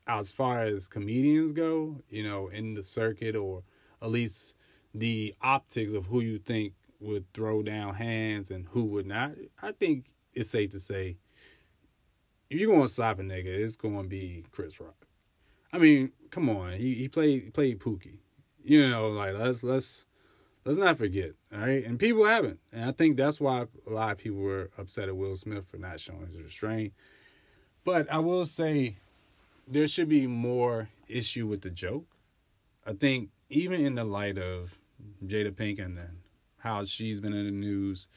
as 0.08 0.32
far 0.32 0.64
as 0.64 0.88
comedians 0.88 1.52
go, 1.52 2.02
you 2.10 2.24
know, 2.24 2.48
in 2.48 2.74
the 2.74 2.84
circuit 2.84 3.36
or 3.36 3.64
at 4.02 4.10
least 4.10 4.56
the 4.96 5.36
optics 5.42 5.92
of 5.92 6.06
who 6.06 6.22
you 6.22 6.40
think 6.40 6.74
would 7.02 7.32
throw 7.34 7.62
down 7.62 7.96
hands 7.96 8.50
and 8.50 8.66
who 8.70 8.86
would 8.86 9.06
not, 9.06 9.32
I 9.62 9.74
think 9.74 10.06
it's 10.34 10.50
safe 10.50 10.70
to 10.70 10.80
say 10.80 11.18
if 12.50 12.58
you're 12.58 12.74
gonna 12.74 12.88
slap 12.88 13.20
a 13.20 13.24
nigga, 13.24 13.48
it's 13.48 13.76
gonna 13.76 14.08
be 14.08 14.46
Chris 14.52 14.80
Rock. 14.80 15.06
I 15.74 15.80
mean, 15.80 16.14
come 16.30 16.50
on, 16.50 16.74
he 16.74 16.94
he 16.94 17.10
played 17.10 17.54
played 17.54 17.80
Pookie. 17.80 18.20
You 18.64 18.88
know, 18.90 19.10
like 19.10 19.34
let's 19.36 19.64
let's 19.64 20.06
let's 20.68 20.78
not 20.78 20.98
forget, 20.98 21.32
all 21.54 21.62
right? 21.62 21.86
And 21.86 21.98
people 21.98 22.26
haven't, 22.26 22.60
and 22.74 22.84
I 22.84 22.92
think 22.92 23.16
that's 23.16 23.40
why 23.40 23.68
a 23.88 23.90
lot 23.90 24.12
of 24.12 24.18
people 24.18 24.40
were 24.40 24.70
upset 24.78 25.08
at 25.08 25.16
Will 25.16 25.38
Smith 25.38 25.66
for 25.66 25.78
not 25.78 26.02
showing 26.02 26.28
his 26.28 26.42
restraint. 26.42 26.92
But 27.86 28.12
I 28.12 28.20
will 28.20 28.46
say, 28.46 28.98
there 29.66 29.88
should 29.88 30.10
be 30.10 30.28
more 30.28 30.90
issue 31.08 31.48
with 31.48 31.62
the 31.62 31.70
joke. 31.70 32.06
I 32.86 32.92
think 32.94 33.30
even 33.50 33.80
in 33.80 33.96
the 33.96 34.04
light 34.04 34.38
of 34.38 34.78
Jada 35.26 35.54
Pinkett 35.54 35.86
and 35.86 36.00
how 36.58 36.84
she's 36.84 37.22
been 37.22 37.34
in 37.34 37.46
the 37.46 37.52
news, 37.52 38.10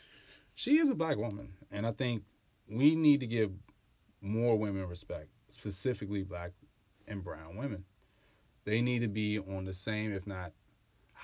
she 0.56 0.78
is 0.78 0.90
a 0.90 0.94
black 0.96 1.18
woman, 1.18 1.52
and 1.70 1.86
I 1.86 1.92
think 1.92 2.24
we 2.68 2.96
need 2.96 3.20
to 3.20 3.28
give 3.28 3.52
more 4.20 4.58
women 4.58 4.88
respect, 4.88 5.28
specifically 5.48 6.24
black 6.24 6.50
and 7.06 7.22
brown 7.22 7.56
women. 7.56 7.84
They 8.64 8.82
need 8.82 9.02
to 9.02 9.08
be 9.08 9.38
on 9.38 9.66
the 9.66 9.72
same, 9.72 10.12
if 10.12 10.26
not 10.26 10.50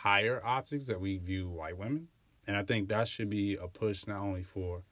higher 0.06 0.40
optics 0.44 0.86
that 0.86 1.00
we 1.00 1.16
view 1.16 1.48
white 1.48 1.76
women. 1.76 2.06
And 2.46 2.56
I 2.56 2.62
think 2.62 2.88
that 2.88 3.08
should 3.08 3.28
be 3.28 3.56
a 3.56 3.66
push 3.66 4.06
not 4.06 4.20
only 4.20 4.44
for 4.44 4.82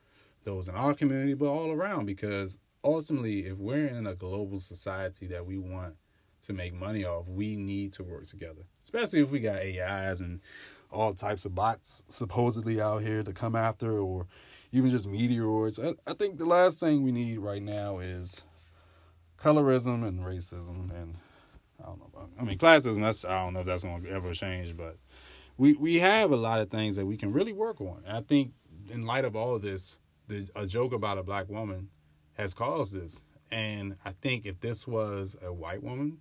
those 0.43 0.67
in 0.67 0.75
our 0.75 0.93
community, 0.93 1.35
but 1.35 1.47
all 1.47 1.71
around 1.71 2.07
because 2.07 2.59
ultimately, 2.83 3.47
if 3.47 3.57
we're 3.57 3.87
in 3.87 4.09
a 4.09 4.17
global 4.17 4.59
society 4.59 5.29
that 5.29 5.47
we 5.47 5.57
want 5.57 5.95
to 6.43 6.53
make 6.53 6.75
money 6.75 7.05
off, 7.05 7.29
we 7.29 7.55
need 7.55 7.93
to 7.93 8.03
work 8.03 8.27
together, 8.27 8.63
especially 8.83 9.21
if 9.21 9.31
we 9.31 9.39
got 9.39 9.63
AIs 9.63 10.21
and 10.21 10.41
all 10.91 11.15
types 11.15 11.45
of 11.45 11.55
bots 11.55 12.03
supposedly 12.09 12.81
out 12.81 13.03
here 13.03 13.23
to 13.23 13.33
come 13.33 13.55
after, 13.55 13.97
or 14.01 14.27
even 14.73 14.91
just 14.91 15.09
meteoroids. 15.09 15.79
I, 15.83 15.95
I 16.11 16.15
think 16.15 16.39
the 16.39 16.45
last 16.45 16.81
thing 16.81 17.05
we 17.05 17.13
need 17.13 17.39
right 17.39 17.63
now 17.63 18.01
is 18.01 18.43
colorism 19.41 20.05
and 20.05 20.21
racism, 20.25 20.91
and 20.91 21.15
I 21.81 21.87
don't 21.87 22.01
know. 22.01 22.11
About, 22.13 22.31
I 22.41 22.45
mean, 22.45 22.59
classism. 22.59 23.01
That's 23.01 23.25
I 23.25 23.45
don't 23.45 23.55
know 23.55 23.61
if 23.61 23.67
that's 23.67 23.83
to 23.83 24.09
ever 24.11 24.33
change, 24.33 24.77
but 24.77 24.97
we 25.57 25.75
we 25.75 25.97
have 25.97 26.31
a 26.33 26.37
lot 26.37 26.61
of 26.61 26.71
things 26.71 26.97
that 26.97 27.07
we 27.07 27.17
can 27.17 27.33
really 27.33 27.53
work 27.53 27.81
on. 27.81 28.03
And 28.07 28.17
I 28.17 28.21
think 28.21 28.53
in 28.91 29.07
light 29.07 29.25
of 29.25 29.37
all 29.37 29.55
of 29.55 29.63
this, 29.63 29.99
the, 30.29 30.49
a 30.55 30.67
joke 30.67 30.93
about 30.93 31.19
a 31.19 31.23
black 31.23 31.49
woman 31.49 31.89
has 32.35 32.55
caused 32.55 32.95
this. 32.95 33.23
And 33.51 33.97
I 34.05 34.13
think 34.21 34.47
if 34.47 34.61
this 34.61 34.87
was 34.87 35.37
a 35.43 35.53
white 35.53 35.83
woman, 35.83 36.19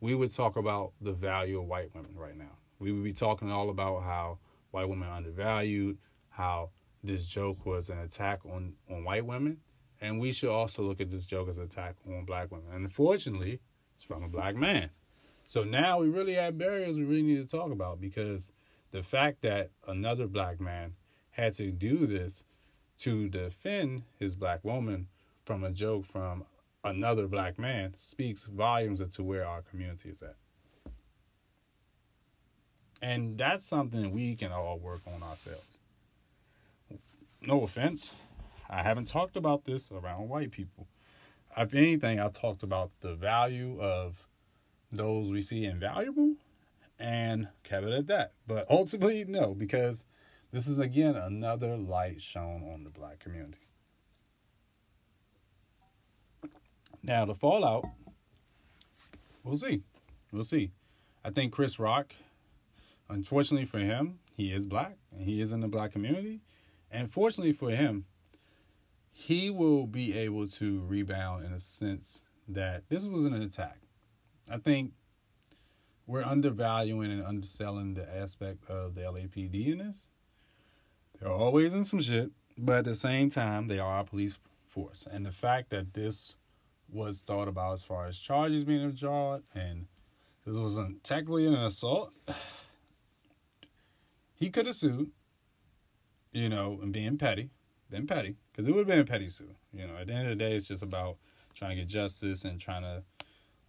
we 0.00 0.14
would 0.14 0.34
talk 0.34 0.56
about 0.56 0.92
the 1.00 1.12
value 1.12 1.60
of 1.60 1.66
white 1.66 1.94
women 1.94 2.14
right 2.16 2.36
now 2.36 2.58
we 2.80 2.90
would 2.90 3.04
be 3.04 3.12
talking 3.12 3.52
all 3.52 3.70
about 3.70 4.02
how 4.02 4.38
white 4.72 4.88
women 4.88 5.08
are 5.08 5.16
undervalued, 5.16 5.98
how 6.30 6.70
this 7.04 7.26
joke 7.26 7.64
was 7.64 7.90
an 7.90 7.98
attack 7.98 8.40
on, 8.44 8.74
on 8.90 9.04
white 9.04 9.24
women. 9.24 9.58
And 10.00 10.18
we 10.18 10.32
should 10.32 10.50
also 10.50 10.82
look 10.82 11.00
at 11.00 11.10
this 11.10 11.26
joke 11.26 11.48
as 11.48 11.58
an 11.58 11.64
attack 11.64 11.94
on 12.08 12.24
black 12.24 12.50
women. 12.50 12.66
And 12.72 12.84
unfortunately, 12.84 13.60
it's 13.94 14.02
from 14.02 14.24
a 14.24 14.28
black 14.28 14.56
man. 14.56 14.90
So 15.50 15.64
now 15.64 15.98
we 15.98 16.08
really 16.08 16.34
have 16.34 16.58
barriers 16.58 16.96
we 16.96 17.02
really 17.02 17.22
need 17.22 17.42
to 17.42 17.56
talk 17.56 17.72
about 17.72 18.00
because 18.00 18.52
the 18.92 19.02
fact 19.02 19.42
that 19.42 19.70
another 19.88 20.28
black 20.28 20.60
man 20.60 20.94
had 21.32 21.54
to 21.54 21.72
do 21.72 22.06
this 22.06 22.44
to 22.98 23.28
defend 23.28 24.04
his 24.16 24.36
black 24.36 24.64
woman 24.64 25.08
from 25.44 25.64
a 25.64 25.72
joke 25.72 26.04
from 26.04 26.44
another 26.84 27.26
black 27.26 27.58
man 27.58 27.94
speaks 27.96 28.44
volumes 28.44 29.00
as 29.00 29.08
to 29.16 29.24
where 29.24 29.44
our 29.44 29.62
community 29.62 30.10
is 30.10 30.22
at. 30.22 30.36
And 33.02 33.36
that's 33.36 33.66
something 33.66 34.12
we 34.12 34.36
can 34.36 34.52
all 34.52 34.78
work 34.78 35.00
on 35.04 35.20
ourselves. 35.20 35.80
No 37.42 37.64
offense, 37.64 38.12
I 38.68 38.84
haven't 38.84 39.08
talked 39.08 39.34
about 39.34 39.64
this 39.64 39.90
around 39.90 40.28
white 40.28 40.52
people. 40.52 40.86
If 41.56 41.74
anything, 41.74 42.20
I 42.20 42.28
talked 42.28 42.62
about 42.62 42.92
the 43.00 43.16
value 43.16 43.80
of 43.80 44.28
those 44.92 45.30
we 45.30 45.40
see 45.40 45.64
invaluable 45.64 46.34
and 46.98 47.48
kept 47.62 47.86
it 47.86 47.92
at 47.92 48.06
that. 48.08 48.32
But 48.46 48.66
ultimately, 48.70 49.24
no, 49.24 49.54
because 49.54 50.04
this 50.52 50.66
is 50.66 50.78
again 50.78 51.16
another 51.16 51.76
light 51.76 52.20
shown 52.20 52.62
on 52.62 52.84
the 52.84 52.90
black 52.90 53.18
community. 53.18 53.66
Now, 57.02 57.24
the 57.24 57.34
fallout, 57.34 57.86
we'll 59.42 59.56
see. 59.56 59.82
We'll 60.32 60.42
see. 60.42 60.72
I 61.24 61.30
think 61.30 61.52
Chris 61.52 61.78
Rock 61.78 62.14
Unfortunately 63.10 63.66
for 63.66 63.80
him, 63.80 64.20
he 64.36 64.52
is 64.52 64.68
black 64.68 64.96
and 65.10 65.22
he 65.22 65.40
is 65.40 65.50
in 65.50 65.60
the 65.60 65.68
black 65.68 65.90
community. 65.90 66.40
And 66.92 67.10
fortunately 67.10 67.52
for 67.52 67.70
him, 67.70 68.04
he 69.10 69.50
will 69.50 69.88
be 69.88 70.16
able 70.16 70.46
to 70.46 70.80
rebound 70.86 71.44
in 71.44 71.52
a 71.52 71.58
sense 71.58 72.22
that 72.46 72.88
this 72.88 73.08
was 73.08 73.24
an 73.24 73.34
attack. 73.34 73.78
I 74.50 74.58
think 74.58 74.92
we're 76.06 76.24
undervaluing 76.24 77.12
and 77.12 77.24
underselling 77.24 77.94
the 77.94 78.16
aspect 78.16 78.68
of 78.68 78.94
the 78.94 79.02
LAPD 79.02 79.72
in 79.72 79.78
this. 79.78 80.08
They're 81.18 81.30
always 81.30 81.72
in 81.72 81.84
some 81.84 82.00
shit, 82.00 82.32
but 82.58 82.78
at 82.78 82.84
the 82.84 82.94
same 82.94 83.30
time, 83.30 83.68
they 83.68 83.78
are 83.78 84.00
a 84.00 84.04
police 84.04 84.38
force. 84.66 85.06
And 85.10 85.24
the 85.24 85.32
fact 85.32 85.70
that 85.70 85.94
this 85.94 86.36
was 86.92 87.20
thought 87.20 87.46
about 87.46 87.74
as 87.74 87.82
far 87.82 88.06
as 88.06 88.18
charges 88.18 88.64
being 88.64 88.90
drawn 88.90 89.42
and 89.54 89.86
this 90.44 90.56
wasn't 90.56 91.04
technically 91.04 91.46
an 91.46 91.54
assault 91.54 92.12
he 94.34 94.50
could 94.50 94.66
have 94.66 94.74
sued, 94.74 95.10
you 96.32 96.48
know, 96.48 96.80
and 96.82 96.92
being 96.92 97.18
petty, 97.18 97.50
been 97.90 98.06
petty, 98.06 98.36
because 98.50 98.66
it 98.66 98.72
would 98.72 98.80
have 98.80 98.88
been 98.88 99.00
a 99.00 99.04
petty 99.04 99.28
sue. 99.28 99.54
You 99.72 99.86
know, 99.86 99.96
at 100.00 100.06
the 100.06 100.14
end 100.14 100.28
of 100.28 100.38
the 100.38 100.44
day, 100.44 100.56
it's 100.56 100.66
just 100.66 100.82
about 100.82 101.18
trying 101.54 101.76
to 101.76 101.76
get 101.76 101.88
justice 101.88 102.44
and 102.44 102.58
trying 102.58 102.82
to 102.82 103.02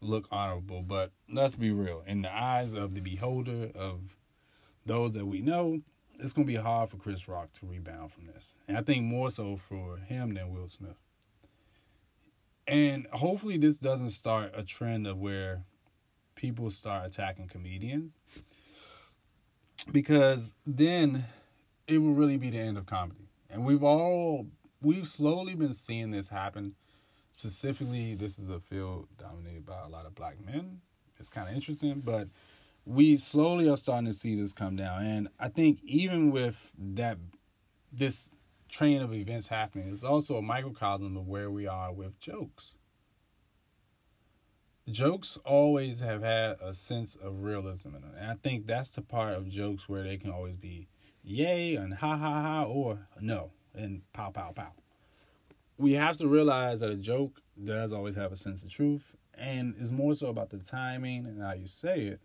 look 0.02 0.28
honorable. 0.32 0.82
But 0.82 1.12
let's 1.30 1.56
be 1.56 1.72
real. 1.72 2.04
In 2.06 2.22
the 2.24 2.36
eyes 2.36 2.74
of 2.74 2.96
the 2.96 3.02
beholder, 3.02 3.72
of 3.76 4.18
those 4.86 5.14
that 5.14 5.26
we 5.26 5.42
know, 5.42 5.82
it's 6.20 6.34
going 6.34 6.46
to 6.46 6.52
be 6.52 6.60
hard 6.60 6.90
for 6.90 6.98
Chris 6.98 7.28
Rock 7.28 7.54
to 7.54 7.66
rebound 7.66 8.12
from 8.12 8.28
this. 8.28 8.56
And 8.68 8.78
I 8.78 8.82
think 8.82 9.06
more 9.06 9.30
so 9.30 9.56
for 9.56 9.98
him 9.98 10.34
than 10.34 10.54
Will 10.54 10.68
Smith. 10.68 10.98
And 12.68 13.08
hopefully, 13.08 13.58
this 13.58 13.78
doesn't 13.78 14.12
start 14.12 14.54
a 14.56 14.64
trend 14.64 15.08
of 15.08 15.20
where 15.20 15.64
people 16.36 16.70
start 16.70 17.06
attacking 17.06 17.48
comedians. 17.48 18.20
Because 19.92 20.54
then 20.66 21.26
it 21.88 21.98
will 21.98 22.14
really 22.14 22.38
be 22.38 22.50
the 22.50 22.60
end 22.60 22.78
of 22.78 22.86
comedy. 22.86 23.30
And 23.50 23.66
we've 23.66 23.84
all, 23.84 24.48
we've 24.82 25.08
slowly 25.08 25.56
been 25.56 25.74
seeing 25.74 26.12
this 26.12 26.30
happen. 26.30 26.76
Specifically, 27.42 28.14
this 28.14 28.38
is 28.38 28.50
a 28.50 28.60
field 28.60 29.08
dominated 29.18 29.66
by 29.66 29.80
a 29.84 29.90
lot 29.90 30.06
of 30.06 30.14
black 30.14 30.36
men. 30.46 30.80
It's 31.18 31.28
kind 31.28 31.50
of 31.50 31.56
interesting, 31.56 32.00
but 32.00 32.28
we 32.86 33.18
slowly 33.18 33.68
are 33.68 33.76
starting 33.76 34.06
to 34.06 34.14
see 34.14 34.40
this 34.40 34.54
come 34.54 34.76
down. 34.76 35.04
And 35.04 35.28
I 35.40 35.48
think 35.48 35.80
even 35.84 36.30
with 36.30 36.72
that, 36.78 37.18
this 37.92 38.30
train 38.70 39.02
of 39.02 39.12
events 39.12 39.48
happening, 39.48 39.90
it's 39.90 40.04
also 40.04 40.38
a 40.38 40.42
microcosm 40.44 41.18
of 41.18 41.28
where 41.28 41.50
we 41.50 41.66
are 41.66 41.92
with 41.92 42.20
jokes. 42.20 42.76
Jokes 44.88 45.40
always 45.44 46.02
have 46.02 46.22
had 46.22 46.58
a 46.62 46.76
sense 46.76 47.16
of 47.16 47.42
realism 47.42 47.96
in 47.96 48.02
them. 48.02 48.14
And 48.20 48.30
I 48.30 48.36
think 48.36 48.68
that's 48.68 48.92
the 48.92 49.02
part 49.02 49.34
of 49.34 49.50
jokes 49.50 49.90
where 49.90 50.04
they 50.04 50.18
can 50.18 50.30
always 50.30 50.58
be 50.58 50.90
yay 51.24 51.74
and 51.74 51.96
ha 51.96 52.18
ha 52.18 52.42
ha 52.44 52.64
or 52.66 53.08
no 53.20 53.50
and 53.74 54.04
pow 54.14 54.30
pow 54.30 54.52
pow. 54.52 54.74
We 55.82 55.94
have 55.94 56.16
to 56.18 56.28
realize 56.28 56.82
that 56.82 56.92
a 56.92 56.96
joke 56.96 57.42
does 57.62 57.92
always 57.92 58.16
have 58.16 58.32
a 58.32 58.36
sense 58.36 58.64
of 58.64 58.72
truth 58.72 59.16
and 59.34 59.76
is 59.80 59.92
more 59.92 60.14
so 60.14 60.28
about 60.28 60.52
the 60.52 60.60
timing 60.60 61.26
and 61.26 61.42
how 61.42 61.54
you 61.54 61.66
say 61.66 62.02
it 62.02 62.20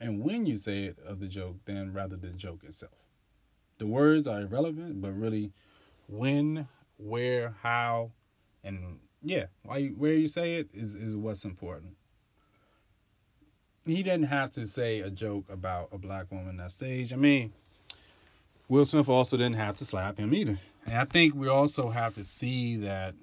and 0.00 0.22
when 0.22 0.46
you 0.46 0.56
say 0.56 0.84
it 0.84 0.98
of 1.04 1.18
the 1.18 1.26
joke 1.26 1.56
than 1.64 1.92
rather 1.92 2.14
the 2.14 2.28
joke 2.28 2.62
itself. 2.62 2.92
The 3.78 3.88
words 3.88 4.28
are 4.28 4.42
irrelevant, 4.42 5.02
but 5.02 5.10
really 5.10 5.50
when, 6.06 6.68
where, 6.96 7.56
how, 7.62 8.12
and 8.62 9.00
yeah, 9.24 9.46
why 9.64 9.78
you, 9.78 9.88
where 9.98 10.12
you 10.12 10.28
say 10.28 10.56
it 10.58 10.68
is 10.72 10.94
is 10.94 11.16
what's 11.16 11.44
important. 11.44 11.96
He 13.84 14.04
didn't 14.04 14.26
have 14.26 14.52
to 14.52 14.68
say 14.68 15.00
a 15.00 15.10
joke 15.10 15.46
about 15.50 15.88
a 15.90 15.98
black 15.98 16.30
woman 16.30 16.60
on 16.60 16.68
stage. 16.68 17.12
I 17.12 17.16
mean, 17.16 17.52
Will 18.68 18.84
Smith 18.84 19.08
also 19.08 19.36
didn't 19.36 19.56
have 19.56 19.76
to 19.78 19.84
slap 19.84 20.18
him 20.18 20.32
either. 20.32 20.60
And 20.86 20.98
I 20.98 21.04
think 21.04 21.34
we 21.34 21.48
also 21.48 21.90
have 21.90 22.14
to 22.16 22.24
see 22.24 22.76
that 22.76 23.14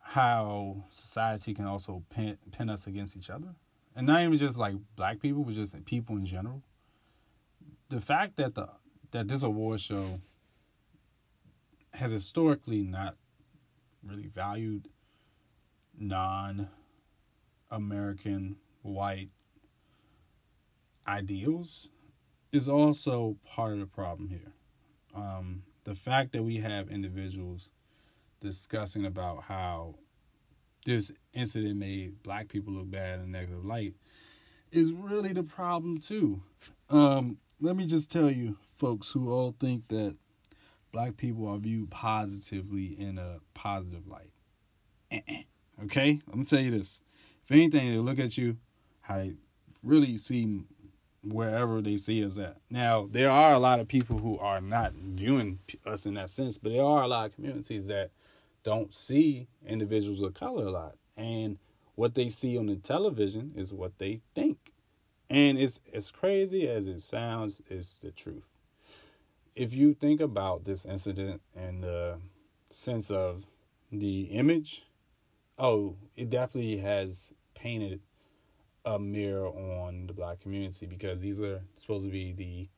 how 0.00 0.84
society 0.90 1.54
can 1.54 1.66
also 1.66 2.02
pin, 2.10 2.36
pin 2.50 2.68
us 2.68 2.86
against 2.86 3.16
each 3.16 3.30
other 3.30 3.54
and 3.94 4.06
not 4.06 4.22
even 4.22 4.36
just 4.36 4.58
like 4.58 4.74
black 4.96 5.20
people, 5.20 5.44
but 5.44 5.54
just 5.54 5.84
people 5.84 6.16
in 6.16 6.26
general. 6.26 6.62
The 7.88 8.00
fact 8.00 8.36
that 8.36 8.54
the 8.54 8.68
that 9.12 9.28
this 9.28 9.42
award 9.42 9.80
show 9.80 10.20
has 11.94 12.10
historically 12.10 12.82
not 12.82 13.16
really 14.02 14.28
valued 14.28 14.88
non 15.98 16.68
American 17.70 18.56
white 18.82 19.30
ideals 21.06 21.90
is 22.52 22.68
also 22.68 23.36
part 23.44 23.72
of 23.72 23.80
the 23.80 23.86
problem 23.86 24.28
here. 24.28 24.52
Um, 25.14 25.62
the 25.84 25.94
fact 25.94 26.32
that 26.32 26.42
we 26.42 26.58
have 26.58 26.90
individuals 26.90 27.70
discussing 28.40 29.04
about 29.04 29.44
how 29.44 29.96
this 30.86 31.12
incident 31.34 31.76
made 31.76 32.22
black 32.22 32.48
people 32.48 32.72
look 32.72 32.90
bad 32.90 33.18
in 33.18 33.24
a 33.26 33.28
negative 33.28 33.64
light 33.64 33.94
is 34.72 34.92
really 34.92 35.32
the 35.32 35.42
problem 35.42 35.98
too. 35.98 36.42
Um, 36.88 37.38
let 37.60 37.76
me 37.76 37.86
just 37.86 38.10
tell 38.10 38.30
you, 38.30 38.56
folks 38.74 39.10
who 39.10 39.30
all 39.30 39.54
think 39.58 39.88
that 39.88 40.16
black 40.92 41.16
people 41.16 41.46
are 41.48 41.58
viewed 41.58 41.90
positively 41.90 42.86
in 42.86 43.18
a 43.18 43.40
positive 43.54 44.06
light. 44.06 44.30
Okay, 45.84 46.20
let 46.26 46.36
me 46.36 46.44
tell 46.44 46.60
you 46.60 46.70
this. 46.70 47.02
If 47.44 47.50
anything, 47.50 47.90
they 47.90 47.98
look 47.98 48.18
at 48.18 48.38
you 48.38 48.58
how 49.02 49.18
they 49.18 49.34
really 49.82 50.16
see 50.16 50.62
wherever 51.22 51.82
they 51.82 51.96
see 51.96 52.24
us 52.24 52.38
at. 52.38 52.56
Now, 52.70 53.06
there 53.10 53.30
are 53.30 53.52
a 53.52 53.58
lot 53.58 53.80
of 53.80 53.88
people 53.88 54.18
who 54.18 54.38
are 54.38 54.60
not 54.60 54.92
viewing 54.94 55.58
us 55.86 56.06
in 56.06 56.14
that 56.14 56.30
sense, 56.30 56.58
but 56.58 56.72
there 56.72 56.84
are 56.84 57.02
a 57.02 57.08
lot 57.08 57.26
of 57.26 57.34
communities 57.34 57.86
that 57.88 58.10
don't 58.62 58.94
see 58.94 59.46
individuals 59.66 60.22
of 60.22 60.34
color 60.34 60.66
a 60.66 60.70
lot. 60.70 60.96
And 61.16 61.58
what 61.94 62.14
they 62.14 62.28
see 62.28 62.56
on 62.56 62.66
the 62.66 62.76
television 62.76 63.52
is 63.56 63.72
what 63.72 63.98
they 63.98 64.20
think. 64.34 64.72
And 65.28 65.58
it's 65.58 65.80
as 65.92 66.10
crazy 66.10 66.68
as 66.68 66.86
it 66.86 67.00
sounds, 67.00 67.62
it's 67.68 67.98
the 67.98 68.10
truth. 68.10 68.46
If 69.54 69.74
you 69.74 69.94
think 69.94 70.20
about 70.20 70.64
this 70.64 70.84
incident 70.84 71.42
and 71.54 71.82
the 71.82 72.18
sense 72.66 73.10
of 73.10 73.46
the 73.92 74.22
image, 74.22 74.86
oh, 75.58 75.96
it 76.16 76.30
definitely 76.30 76.78
has 76.78 77.32
painted 77.54 78.00
a 78.84 78.98
mirror 78.98 79.48
on 79.48 80.06
the 80.06 80.12
black 80.12 80.40
community 80.40 80.86
because 80.86 81.20
these 81.20 81.40
are 81.40 81.62
supposed 81.76 82.04
to 82.04 82.10
be 82.10 82.32
the 82.32 82.68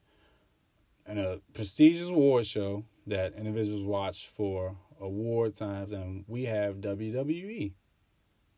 in 1.10 1.18
a 1.18 1.38
prestigious 1.52 2.08
award 2.08 2.46
show 2.46 2.84
that 3.06 3.34
individuals 3.34 3.84
watch 3.84 4.28
for 4.28 4.76
award 5.00 5.54
times, 5.56 5.92
and 5.92 6.24
we 6.28 6.44
have 6.44 6.76
WWE. 6.76 7.72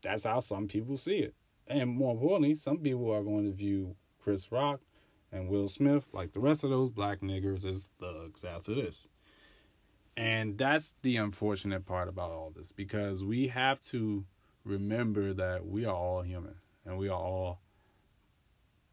That's 0.01 0.25
how 0.25 0.39
some 0.39 0.67
people 0.67 0.97
see 0.97 1.17
it. 1.17 1.33
And 1.67 1.89
more 1.89 2.13
importantly, 2.13 2.55
some 2.55 2.77
people 2.77 3.11
are 3.11 3.23
going 3.23 3.45
to 3.45 3.51
view 3.51 3.95
Chris 4.21 4.51
Rock 4.51 4.81
and 5.31 5.49
Will 5.49 5.67
Smith, 5.67 6.09
like 6.13 6.33
the 6.33 6.39
rest 6.39 6.63
of 6.63 6.69
those 6.69 6.91
black 6.91 7.21
niggers, 7.21 7.65
as 7.65 7.89
thugs 7.99 8.43
after 8.43 8.75
this. 8.75 9.07
And 10.15 10.57
that's 10.57 10.93
the 11.01 11.17
unfortunate 11.17 11.85
part 11.85 12.07
about 12.07 12.31
all 12.31 12.53
this 12.55 12.71
because 12.71 13.23
we 13.23 13.47
have 13.47 13.81
to 13.85 14.23
remember 14.63 15.33
that 15.33 15.65
we 15.65 15.85
are 15.85 15.95
all 15.95 16.21
human 16.21 16.55
and 16.85 16.97
we 16.97 17.09
are 17.09 17.19
all, 17.19 17.59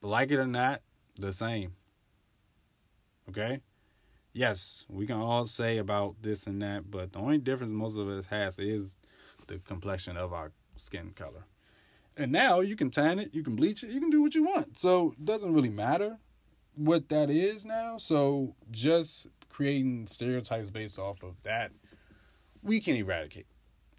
like 0.00 0.30
it 0.30 0.38
or 0.38 0.46
not, 0.46 0.80
the 1.18 1.32
same. 1.32 1.74
Okay? 3.28 3.60
yes, 4.32 4.86
we 4.88 5.06
can 5.06 5.16
all 5.16 5.44
say 5.44 5.78
about 5.78 6.16
this 6.22 6.46
and 6.46 6.62
that, 6.62 6.90
but 6.90 7.12
the 7.12 7.18
only 7.18 7.38
difference 7.38 7.72
most 7.72 7.96
of 7.96 8.08
us 8.08 8.26
has 8.26 8.58
is 8.58 8.96
the 9.46 9.58
complexion 9.58 10.16
of 10.16 10.32
our 10.32 10.52
skin 10.76 11.12
color. 11.14 11.44
And 12.16 12.30
now 12.30 12.60
you 12.60 12.76
can 12.76 12.90
tan 12.90 13.18
it, 13.18 13.34
you 13.34 13.42
can 13.42 13.56
bleach 13.56 13.82
it, 13.82 13.90
you 13.90 14.00
can 14.00 14.10
do 14.10 14.22
what 14.22 14.34
you 14.34 14.44
want. 14.44 14.78
So 14.78 15.14
it 15.18 15.24
doesn't 15.24 15.52
really 15.54 15.70
matter 15.70 16.18
what 16.74 17.08
that 17.08 17.30
is 17.30 17.64
now. 17.64 17.96
So 17.96 18.54
just 18.70 19.28
creating 19.48 20.06
stereotypes 20.06 20.70
based 20.70 20.98
off 20.98 21.22
of 21.22 21.42
that, 21.42 21.72
we 22.62 22.80
can 22.80 22.96
eradicate. 22.96 23.46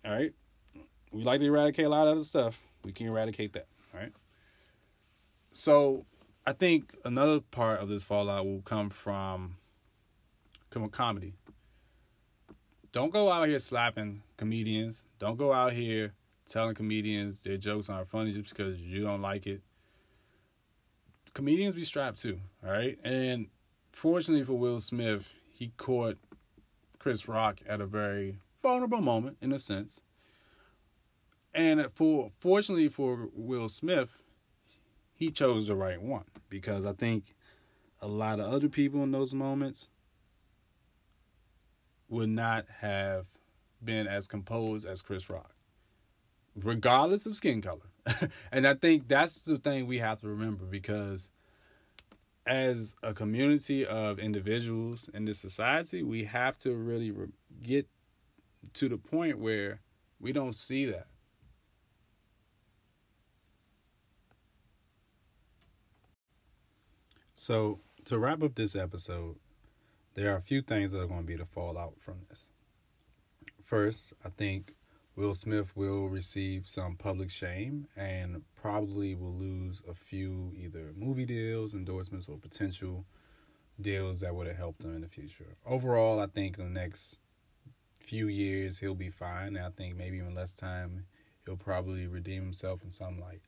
All 0.05 0.11
right. 0.11 0.33
We 1.11 1.23
like 1.23 1.39
to 1.41 1.45
eradicate 1.45 1.85
a 1.85 1.89
lot 1.89 2.07
of 2.07 2.17
other 2.17 2.23
stuff. 2.23 2.61
We 2.83 2.91
can 2.91 3.07
eradicate 3.07 3.53
that. 3.53 3.67
Right. 3.93 4.11
So 5.51 6.05
I 6.47 6.53
think 6.53 6.95
another 7.05 7.39
part 7.39 7.79
of 7.79 7.89
this 7.89 8.03
fallout 8.03 8.45
will 8.45 8.61
come 8.63 8.89
from 8.89 9.57
comedy. 10.91 11.35
Don't 12.91 13.13
go 13.13 13.31
out 13.31 13.47
here 13.47 13.59
slapping 13.59 14.23
comedians. 14.37 15.05
Don't 15.19 15.37
go 15.37 15.53
out 15.53 15.73
here 15.73 16.13
telling 16.47 16.75
comedians 16.75 17.41
their 17.41 17.57
jokes 17.57 17.89
aren't 17.89 18.09
funny 18.09 18.31
just 18.31 18.49
because 18.49 18.81
you 18.81 19.03
don't 19.03 19.21
like 19.21 19.45
it. 19.47 19.61
Comedians 21.33 21.75
be 21.75 21.83
strapped 21.83 22.21
too, 22.21 22.39
all 22.65 22.71
right? 22.71 22.97
And 23.03 23.47
fortunately 23.91 24.43
for 24.43 24.53
Will 24.53 24.79
Smith, 24.79 25.33
he 25.51 25.71
caught 25.77 26.17
Chris 26.99 27.27
Rock 27.27 27.61
at 27.67 27.81
a 27.81 27.85
very 27.85 28.37
vulnerable 28.61 29.01
moment, 29.01 29.37
in 29.41 29.51
a 29.51 29.59
sense. 29.59 30.01
And 31.53 31.87
for 31.93 32.31
fortunately 32.39 32.89
for 32.89 33.29
Will 33.33 33.69
Smith, 33.69 34.09
he 35.13 35.29
chose 35.29 35.67
the 35.67 35.75
right 35.75 36.01
one 36.01 36.25
because 36.49 36.85
I 36.85 36.93
think 36.93 37.35
a 38.01 38.07
lot 38.07 38.39
of 38.39 38.51
other 38.51 38.69
people 38.69 39.03
in 39.03 39.11
those 39.11 39.33
moments 39.33 39.89
would 42.09 42.29
not 42.29 42.65
have 42.79 43.25
been 43.83 44.07
as 44.07 44.27
composed 44.27 44.85
as 44.85 45.01
Chris 45.01 45.29
Rock, 45.29 45.55
regardless 46.55 47.25
of 47.25 47.35
skin 47.35 47.61
color. 47.61 47.89
and 48.51 48.67
I 48.67 48.73
think 48.73 49.07
that's 49.07 49.41
the 49.41 49.57
thing 49.57 49.87
we 49.87 49.99
have 49.99 50.19
to 50.21 50.27
remember 50.27 50.65
because 50.65 51.29
as 52.45 52.95
a 53.01 53.13
community 53.13 53.85
of 53.85 54.19
individuals 54.19 55.09
in 55.13 55.25
this 55.25 55.39
society, 55.39 56.03
we 56.03 56.25
have 56.25 56.57
to 56.59 56.75
really 56.75 57.11
re- 57.11 57.27
get 57.61 57.87
to 58.73 58.89
the 58.89 58.97
point 58.97 59.39
where 59.39 59.79
we 60.19 60.33
don't 60.33 60.55
see 60.55 60.85
that. 60.85 61.07
So, 67.43 67.81
to 68.05 68.17
wrap 68.17 68.41
up 68.41 68.55
this 68.55 68.73
episode, 68.73 69.35
there 70.13 70.31
are 70.31 70.37
a 70.37 70.41
few 70.41 70.61
things 70.61 70.93
that 70.93 71.01
are 71.01 71.07
going 71.07 71.23
to 71.23 71.27
be 71.27 71.35
the 71.35 71.45
fallout 71.45 71.95
from 71.99 72.19
this. 72.29 72.49
First, 73.65 74.13
I 74.23 74.29
think 74.29 74.75
Will 75.17 75.33
Smith 75.33 75.75
will 75.75 76.07
receive 76.07 76.69
some 76.69 76.95
public 76.95 77.29
shame 77.29 77.89
and 77.97 78.43
probably 78.55 79.13
will 79.13 79.33
lose 79.33 79.83
a 79.89 79.93
few 79.93 80.53
either 80.55 80.93
movie 80.95 81.25
deals, 81.25 81.73
endorsements, 81.73 82.29
or 82.29 82.37
potential 82.37 83.03
deals 83.81 84.21
that 84.21 84.33
would 84.33 84.47
have 84.47 84.55
helped 84.55 84.81
him 84.81 84.95
in 84.95 85.01
the 85.01 85.09
future. 85.09 85.57
Overall, 85.65 86.21
I 86.21 86.27
think 86.27 86.57
in 86.57 86.63
the 86.73 86.79
next 86.79 87.19
few 87.99 88.29
years 88.29 88.79
he'll 88.79 88.95
be 88.95 89.09
fine. 89.09 89.57
I 89.57 89.67
think 89.67 89.97
maybe 89.97 90.15
even 90.15 90.33
less 90.33 90.53
time 90.53 91.07
he'll 91.45 91.57
probably 91.57 92.07
redeem 92.07 92.41
himself 92.41 92.83
in 92.83 92.89
some 92.89 93.19
light. 93.19 93.41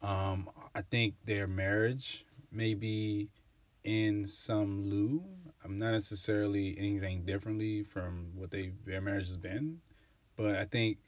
Um, 0.00 0.48
I 0.76 0.82
think 0.82 1.16
their 1.24 1.48
marriage 1.48 2.24
may 2.52 2.74
be 2.74 3.28
in 3.84 4.26
some 4.26 4.84
lieu. 4.84 5.24
I'm 5.64 5.78
not 5.78 5.90
necessarily 5.90 6.76
anything 6.78 7.24
differently 7.24 7.82
from 7.82 8.32
what 8.34 8.50
they 8.50 8.72
their 8.84 9.00
marriage 9.00 9.28
has 9.28 9.38
been, 9.38 9.80
but 10.36 10.56
I 10.56 10.64
think 10.64 10.98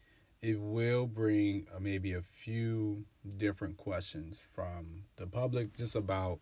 it 0.41 0.59
will 0.61 1.07
bring 1.07 1.67
uh, 1.75 1.79
maybe 1.79 2.15
a 2.15 2.23
few 2.23 3.05
different 3.37 3.77
questions 3.77 4.41
from 4.53 5.05
the 5.17 5.27
public 5.27 5.77
just 5.77 5.95
about 5.95 6.41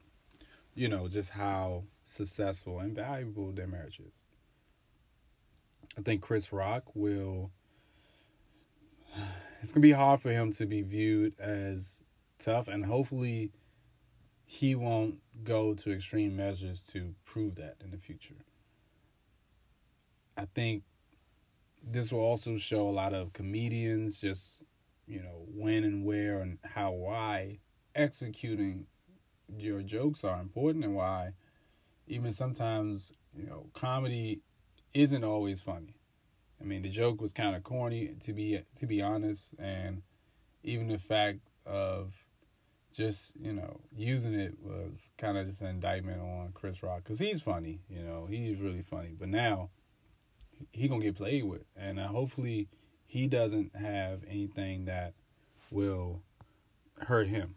you 0.74 0.88
know 0.88 1.08
just 1.08 1.30
how 1.30 1.84
successful 2.04 2.80
and 2.80 2.94
valuable 2.94 3.52
their 3.52 3.66
marriage 3.66 4.00
is. 4.00 4.22
I 5.98 6.02
think 6.02 6.22
Chris 6.22 6.52
Rock 6.52 6.84
will. 6.94 7.50
It's 9.62 9.74
gonna 9.74 9.82
be 9.82 9.92
hard 9.92 10.22
for 10.22 10.30
him 10.30 10.52
to 10.52 10.64
be 10.64 10.80
viewed 10.80 11.38
as 11.38 12.00
tough, 12.38 12.66
and 12.66 12.82
hopefully, 12.82 13.50
he 14.50 14.74
won't 14.74 15.14
go 15.44 15.74
to 15.74 15.92
extreme 15.92 16.36
measures 16.36 16.82
to 16.82 17.14
prove 17.24 17.54
that 17.54 17.76
in 17.84 17.92
the 17.92 17.96
future. 17.96 18.34
I 20.36 20.46
think 20.46 20.82
this 21.80 22.12
will 22.12 22.18
also 22.18 22.56
show 22.56 22.88
a 22.88 22.90
lot 22.90 23.14
of 23.14 23.32
comedians 23.32 24.20
just, 24.20 24.64
you 25.06 25.22
know, 25.22 25.46
when 25.54 25.84
and 25.84 26.04
where 26.04 26.40
and 26.40 26.58
how 26.64 26.90
why 26.90 27.58
executing 27.94 28.86
your 29.56 29.82
jokes 29.82 30.24
are 30.24 30.40
important 30.40 30.84
and 30.84 30.96
why 30.96 31.34
even 32.08 32.32
sometimes, 32.32 33.12
you 33.32 33.46
know, 33.46 33.70
comedy 33.72 34.40
isn't 34.92 35.22
always 35.22 35.60
funny. 35.60 35.94
I 36.60 36.64
mean, 36.64 36.82
the 36.82 36.88
joke 36.88 37.20
was 37.20 37.32
kind 37.32 37.54
of 37.54 37.62
corny 37.62 38.16
to 38.18 38.32
be 38.32 38.62
to 38.80 38.86
be 38.86 39.00
honest, 39.00 39.54
and 39.60 40.02
even 40.64 40.88
the 40.88 40.98
fact 40.98 41.38
of 41.64 42.26
just 42.92 43.32
you 43.40 43.52
know 43.52 43.80
using 43.96 44.34
it 44.34 44.56
was 44.60 45.10
kind 45.18 45.38
of 45.38 45.46
just 45.46 45.60
an 45.60 45.68
indictment 45.68 46.20
on 46.20 46.50
Chris 46.54 46.82
Rock 46.82 47.02
because 47.04 47.18
he's 47.18 47.40
funny, 47.40 47.80
you 47.88 48.02
know, 48.02 48.26
he's 48.26 48.60
really 48.60 48.82
funny. 48.82 49.14
But 49.18 49.28
now 49.28 49.70
he 50.72 50.88
gonna 50.88 51.02
get 51.02 51.16
played 51.16 51.44
with, 51.44 51.64
and 51.76 51.98
uh, 51.98 52.08
hopefully 52.08 52.68
he 53.06 53.26
doesn't 53.26 53.74
have 53.76 54.22
anything 54.28 54.84
that 54.86 55.14
will 55.70 56.22
hurt 57.06 57.28
him. 57.28 57.54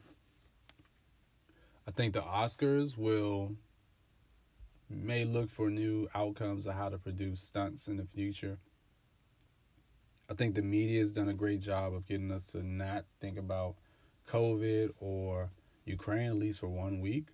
I 1.87 1.91
think 1.91 2.13
the 2.13 2.21
Oscars 2.21 2.97
will 2.97 3.55
may 4.89 5.25
look 5.25 5.49
for 5.49 5.69
new 5.69 6.07
outcomes 6.13 6.65
of 6.67 6.75
how 6.75 6.89
to 6.89 6.97
produce 6.97 7.41
stunts 7.41 7.87
in 7.87 7.97
the 7.97 8.05
future. 8.05 8.59
I 10.29 10.33
think 10.33 10.55
the 10.55 10.61
media 10.61 10.99
has 10.99 11.11
done 11.11 11.29
a 11.29 11.33
great 11.33 11.59
job 11.61 11.93
of 11.93 12.05
getting 12.05 12.31
us 12.31 12.47
to 12.47 12.63
not 12.63 13.05
think 13.19 13.37
about 13.37 13.75
COVID 14.27 14.91
or 14.99 15.49
Ukraine 15.85 16.29
at 16.29 16.35
least 16.35 16.59
for 16.59 16.69
one 16.69 17.01
week, 17.01 17.25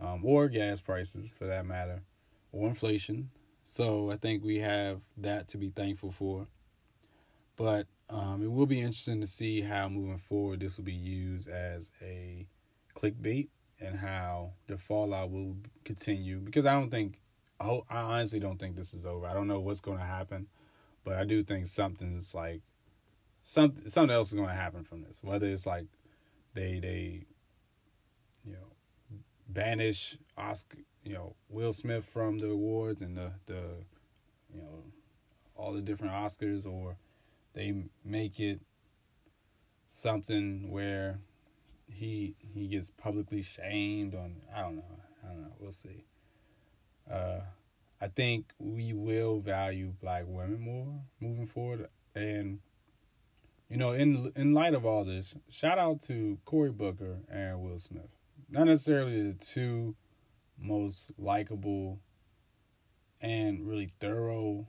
um, 0.00 0.24
or 0.24 0.48
gas 0.48 0.80
prices 0.80 1.32
for 1.36 1.46
that 1.46 1.66
matter, 1.66 2.02
or 2.52 2.68
inflation. 2.68 3.30
So 3.64 4.10
I 4.10 4.16
think 4.16 4.42
we 4.42 4.58
have 4.58 5.00
that 5.16 5.48
to 5.48 5.58
be 5.58 5.70
thankful 5.70 6.10
for. 6.10 6.46
But 7.56 7.86
um, 8.08 8.42
it 8.42 8.50
will 8.50 8.66
be 8.66 8.80
interesting 8.80 9.20
to 9.20 9.26
see 9.26 9.60
how 9.60 9.88
moving 9.88 10.18
forward 10.18 10.60
this 10.60 10.78
will 10.78 10.84
be 10.84 10.92
used 10.92 11.48
as 11.48 11.90
a 12.00 12.46
clickbait 12.94 13.48
and 13.80 13.98
how 13.98 14.52
the 14.66 14.78
fallout 14.78 15.30
will 15.30 15.56
continue 15.84 16.38
because 16.38 16.66
I 16.66 16.72
don't 16.72 16.90
think 16.90 17.20
I 17.60 17.80
honestly 17.90 18.38
don't 18.38 18.58
think 18.58 18.76
this 18.76 18.94
is 18.94 19.04
over. 19.04 19.26
I 19.26 19.34
don't 19.34 19.48
know 19.48 19.60
what's 19.60 19.80
going 19.80 19.98
to 19.98 20.04
happen, 20.04 20.46
but 21.04 21.16
I 21.16 21.24
do 21.24 21.42
think 21.42 21.66
something's 21.66 22.34
like 22.34 22.62
something 23.42 23.88
something 23.88 24.14
else 24.14 24.28
is 24.28 24.34
going 24.34 24.48
to 24.48 24.54
happen 24.54 24.84
from 24.84 25.02
this. 25.02 25.20
Whether 25.22 25.48
it's 25.48 25.66
like 25.66 25.86
they 26.54 26.78
they 26.80 27.26
you 28.44 28.52
know 28.52 29.18
banish 29.48 30.18
Oscar, 30.36 30.78
you 31.04 31.12
know 31.12 31.34
Will 31.48 31.72
Smith 31.72 32.04
from 32.04 32.38
the 32.38 32.48
awards 32.50 33.02
and 33.02 33.16
the 33.16 33.32
the 33.46 33.62
you 34.52 34.60
know 34.60 34.84
all 35.56 35.72
the 35.72 35.82
different 35.82 36.12
Oscars, 36.12 36.64
or 36.64 36.96
they 37.52 37.74
make 38.04 38.38
it 38.38 38.60
something 39.88 40.70
where 40.70 41.18
he 41.90 42.34
he 42.38 42.68
gets 42.68 42.90
publicly 42.90 43.42
shamed 43.42 44.14
on 44.14 44.36
I 44.54 44.62
don't 44.62 44.76
know 44.76 45.00
I 45.24 45.28
don't 45.28 45.42
know 45.42 45.52
we'll 45.58 45.72
see. 45.72 46.04
Uh, 47.10 47.40
I 48.00 48.06
think 48.08 48.52
we 48.58 48.92
will 48.92 49.40
value 49.40 49.92
black 50.00 50.24
women 50.26 50.60
more 50.60 51.00
moving 51.20 51.46
forward, 51.46 51.88
and 52.14 52.60
you 53.68 53.76
know, 53.76 53.92
in 53.92 54.32
in 54.34 54.54
light 54.54 54.74
of 54.74 54.86
all 54.86 55.04
this, 55.04 55.34
shout 55.50 55.78
out 55.78 56.00
to 56.02 56.38
Cory 56.44 56.70
Booker 56.70 57.18
and 57.30 57.60
Will 57.60 57.78
Smith. 57.78 58.08
Not 58.50 58.66
necessarily 58.66 59.30
the 59.30 59.38
two 59.38 59.94
most 60.58 61.10
likable 61.18 62.00
and 63.20 63.66
really 63.66 63.92
thorough 64.00 64.66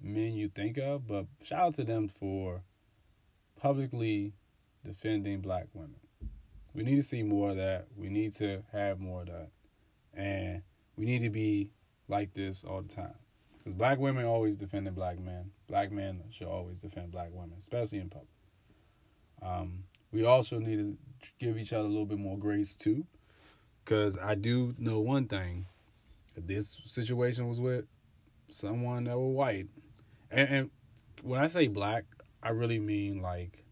men 0.00 0.34
you 0.34 0.48
think 0.48 0.78
of, 0.78 1.06
but 1.06 1.26
shout 1.42 1.60
out 1.60 1.74
to 1.74 1.84
them 1.84 2.08
for 2.08 2.62
publicly 3.60 4.34
defending 4.84 5.40
black 5.40 5.66
women. 5.74 5.96
We 6.74 6.84
need 6.84 6.96
to 6.96 7.02
see 7.02 7.22
more 7.22 7.50
of 7.50 7.56
that. 7.56 7.88
We 7.96 8.08
need 8.08 8.34
to 8.34 8.62
have 8.72 9.00
more 9.00 9.22
of 9.22 9.26
that. 9.26 9.48
And 10.14 10.62
we 10.96 11.06
need 11.06 11.22
to 11.22 11.30
be 11.30 11.70
like 12.06 12.34
this 12.34 12.62
all 12.62 12.82
the 12.82 12.94
time. 12.94 13.14
Because 13.68 13.76
black 13.76 13.98
women 13.98 14.24
always 14.24 14.56
defended 14.56 14.94
black 14.94 15.18
men. 15.20 15.50
Black 15.68 15.92
men 15.92 16.22
should 16.30 16.46
always 16.46 16.78
defend 16.78 17.12
black 17.12 17.28
women, 17.32 17.52
especially 17.58 17.98
in 17.98 18.08
public. 18.08 18.30
Um, 19.42 19.84
we 20.10 20.24
also 20.24 20.58
need 20.58 20.78
to 20.78 20.96
give 21.38 21.58
each 21.58 21.74
other 21.74 21.84
a 21.84 21.88
little 21.90 22.06
bit 22.06 22.18
more 22.18 22.38
grace 22.38 22.76
too. 22.76 23.04
Because 23.84 24.16
I 24.16 24.36
do 24.36 24.74
know 24.78 25.00
one 25.00 25.26
thing. 25.26 25.66
If 26.34 26.46
this 26.46 26.80
situation 26.82 27.46
was 27.46 27.60
with 27.60 27.84
someone 28.46 29.04
that 29.04 29.18
were 29.18 29.28
white, 29.28 29.66
and, 30.30 30.48
and 30.48 30.70
when 31.22 31.38
I 31.38 31.46
say 31.46 31.66
black, 31.66 32.06
I 32.42 32.50
really 32.50 32.78
mean 32.78 33.20
like 33.20 33.66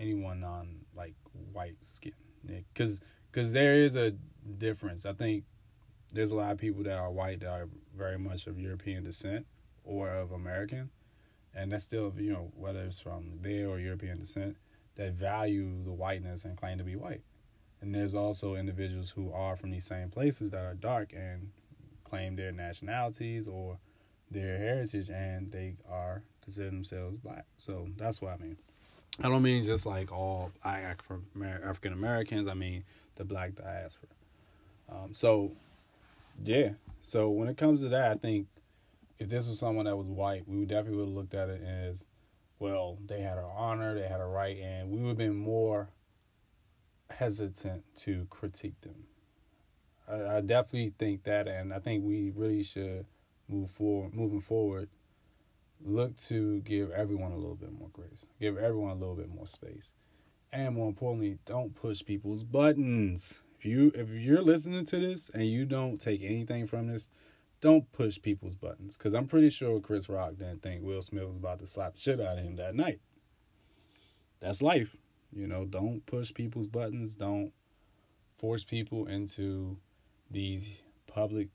anyone 0.00 0.42
on 0.42 0.80
like 0.96 1.14
white 1.52 1.76
skin 1.78 2.12
because 2.44 3.00
because 3.30 3.52
there 3.52 3.74
is 3.74 3.94
a 3.94 4.14
difference. 4.58 5.06
I 5.06 5.12
think 5.12 5.44
there's 6.12 6.32
a 6.32 6.36
lot 6.36 6.52
of 6.52 6.58
people 6.58 6.82
that 6.84 6.98
are 6.98 7.10
white 7.10 7.40
that 7.40 7.48
are 7.48 7.68
very 7.96 8.18
much 8.18 8.46
of 8.46 8.58
European 8.58 9.02
descent 9.02 9.46
or 9.84 10.08
of 10.10 10.32
American, 10.32 10.90
and 11.54 11.72
that's 11.72 11.84
still 11.84 12.12
you 12.16 12.32
know 12.32 12.52
whether 12.56 12.80
it's 12.80 13.00
from 13.00 13.38
there 13.40 13.68
or 13.68 13.78
European 13.78 14.18
descent 14.18 14.56
that 14.96 15.12
value 15.12 15.82
the 15.84 15.92
whiteness 15.92 16.44
and 16.44 16.56
claim 16.56 16.78
to 16.78 16.84
be 16.84 16.96
white. 16.96 17.22
And 17.80 17.94
there's 17.94 18.14
also 18.14 18.54
individuals 18.54 19.10
who 19.10 19.32
are 19.32 19.56
from 19.56 19.70
these 19.70 19.86
same 19.86 20.10
places 20.10 20.50
that 20.50 20.64
are 20.64 20.74
dark 20.74 21.12
and 21.12 21.50
claim 22.04 22.36
their 22.36 22.52
nationalities 22.52 23.48
or 23.48 23.78
their 24.30 24.58
heritage 24.58 25.10
and 25.10 25.50
they 25.50 25.74
are 25.90 26.22
consider 26.42 26.70
themselves 26.70 27.16
black. 27.16 27.46
So 27.58 27.88
that's 27.96 28.20
what 28.20 28.34
I 28.34 28.36
mean. 28.36 28.56
I 29.22 29.28
don't 29.28 29.42
mean 29.42 29.64
just 29.64 29.86
like 29.86 30.12
all 30.12 30.52
African 30.64 31.92
Americans. 31.92 32.48
I 32.48 32.54
mean 32.54 32.84
the 33.16 33.24
black 33.24 33.54
diaspora. 33.54 34.08
Um, 34.88 35.14
so, 35.14 35.52
yeah. 36.42 36.70
So 37.00 37.30
when 37.30 37.48
it 37.48 37.56
comes 37.56 37.82
to 37.82 37.88
that, 37.90 38.12
I 38.12 38.14
think 38.14 38.46
if 39.18 39.28
this 39.28 39.48
was 39.48 39.58
someone 39.58 39.86
that 39.86 39.96
was 39.96 40.06
white, 40.06 40.46
we 40.46 40.58
would 40.58 40.68
definitely 40.68 40.98
would 40.98 41.08
have 41.08 41.16
looked 41.16 41.34
at 41.34 41.48
it 41.48 41.62
as, 41.62 42.06
well, 42.58 42.98
they 43.06 43.20
had 43.20 43.38
an 43.38 43.48
honor, 43.56 43.94
they 43.94 44.06
had 44.06 44.20
a 44.20 44.26
right, 44.26 44.58
and 44.58 44.90
we 44.90 45.00
would 45.00 45.08
have 45.08 45.18
been 45.18 45.36
more 45.36 45.90
hesitant 47.10 47.84
to 47.96 48.26
critique 48.30 48.80
them. 48.82 49.06
I, 50.08 50.36
I 50.36 50.40
definitely 50.40 50.94
think 50.98 51.24
that, 51.24 51.48
and 51.48 51.72
I 51.72 51.78
think 51.78 52.04
we 52.04 52.30
really 52.30 52.62
should 52.62 53.06
move 53.48 53.70
forward, 53.70 54.14
moving 54.14 54.40
forward 54.40 54.88
look 55.84 56.16
to 56.16 56.60
give 56.60 56.90
everyone 56.90 57.32
a 57.32 57.36
little 57.36 57.56
bit 57.56 57.72
more 57.72 57.88
grace, 57.92 58.26
give 58.40 58.56
everyone 58.56 58.90
a 58.90 58.94
little 58.94 59.16
bit 59.16 59.28
more 59.34 59.46
space, 59.46 59.90
and 60.52 60.74
more 60.74 60.88
importantly, 60.88 61.38
don't 61.44 61.74
push 61.74 62.04
people's 62.04 62.44
buttons. 62.44 63.42
If 63.62 63.66
you 63.66 63.92
if 63.94 64.10
you're 64.10 64.42
listening 64.42 64.84
to 64.86 64.98
this 64.98 65.28
and 65.28 65.46
you 65.46 65.64
don't 65.64 66.00
take 66.00 66.22
anything 66.22 66.66
from 66.66 66.88
this, 66.88 67.08
don't 67.60 67.90
push 67.92 68.20
people's 68.20 68.56
buttons. 68.56 68.96
Cause 68.96 69.14
I'm 69.14 69.28
pretty 69.28 69.50
sure 69.50 69.78
Chris 69.78 70.08
Rock 70.08 70.36
didn't 70.36 70.62
think 70.62 70.82
Will 70.82 71.00
Smith 71.00 71.28
was 71.28 71.36
about 71.36 71.60
to 71.60 71.66
slap 71.68 71.96
shit 71.96 72.20
out 72.20 72.38
of 72.38 72.44
him 72.44 72.56
that 72.56 72.74
night. 72.74 73.00
That's 74.40 74.62
life. 74.62 74.96
You 75.32 75.46
know, 75.46 75.64
don't 75.64 76.04
push 76.06 76.34
people's 76.34 76.66
buttons. 76.66 77.14
Don't 77.14 77.52
force 78.36 78.64
people 78.64 79.06
into 79.06 79.78
these 80.28 80.68
public 81.06 81.48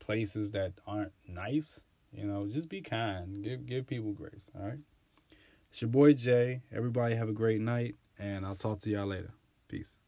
places 0.00 0.50
that 0.50 0.72
aren't 0.86 1.12
nice 1.28 1.80
you 2.14 2.26
know, 2.26 2.46
just 2.46 2.68
be 2.68 2.80
kind. 2.80 3.42
Give 3.42 3.66
give 3.66 3.86
people 3.86 4.12
grace. 4.12 4.48
All 4.56 4.64
right. 4.66 4.78
It's 5.70 5.82
your 5.82 5.90
boy 5.90 6.14
Jay. 6.14 6.62
Everybody 6.72 7.16
have 7.16 7.28
a 7.28 7.32
great 7.32 7.60
night, 7.60 7.96
and 8.18 8.46
I'll 8.46 8.54
talk 8.54 8.78
to 8.80 8.90
y'all 8.90 9.06
later. 9.06 9.32
Peace. 9.68 9.98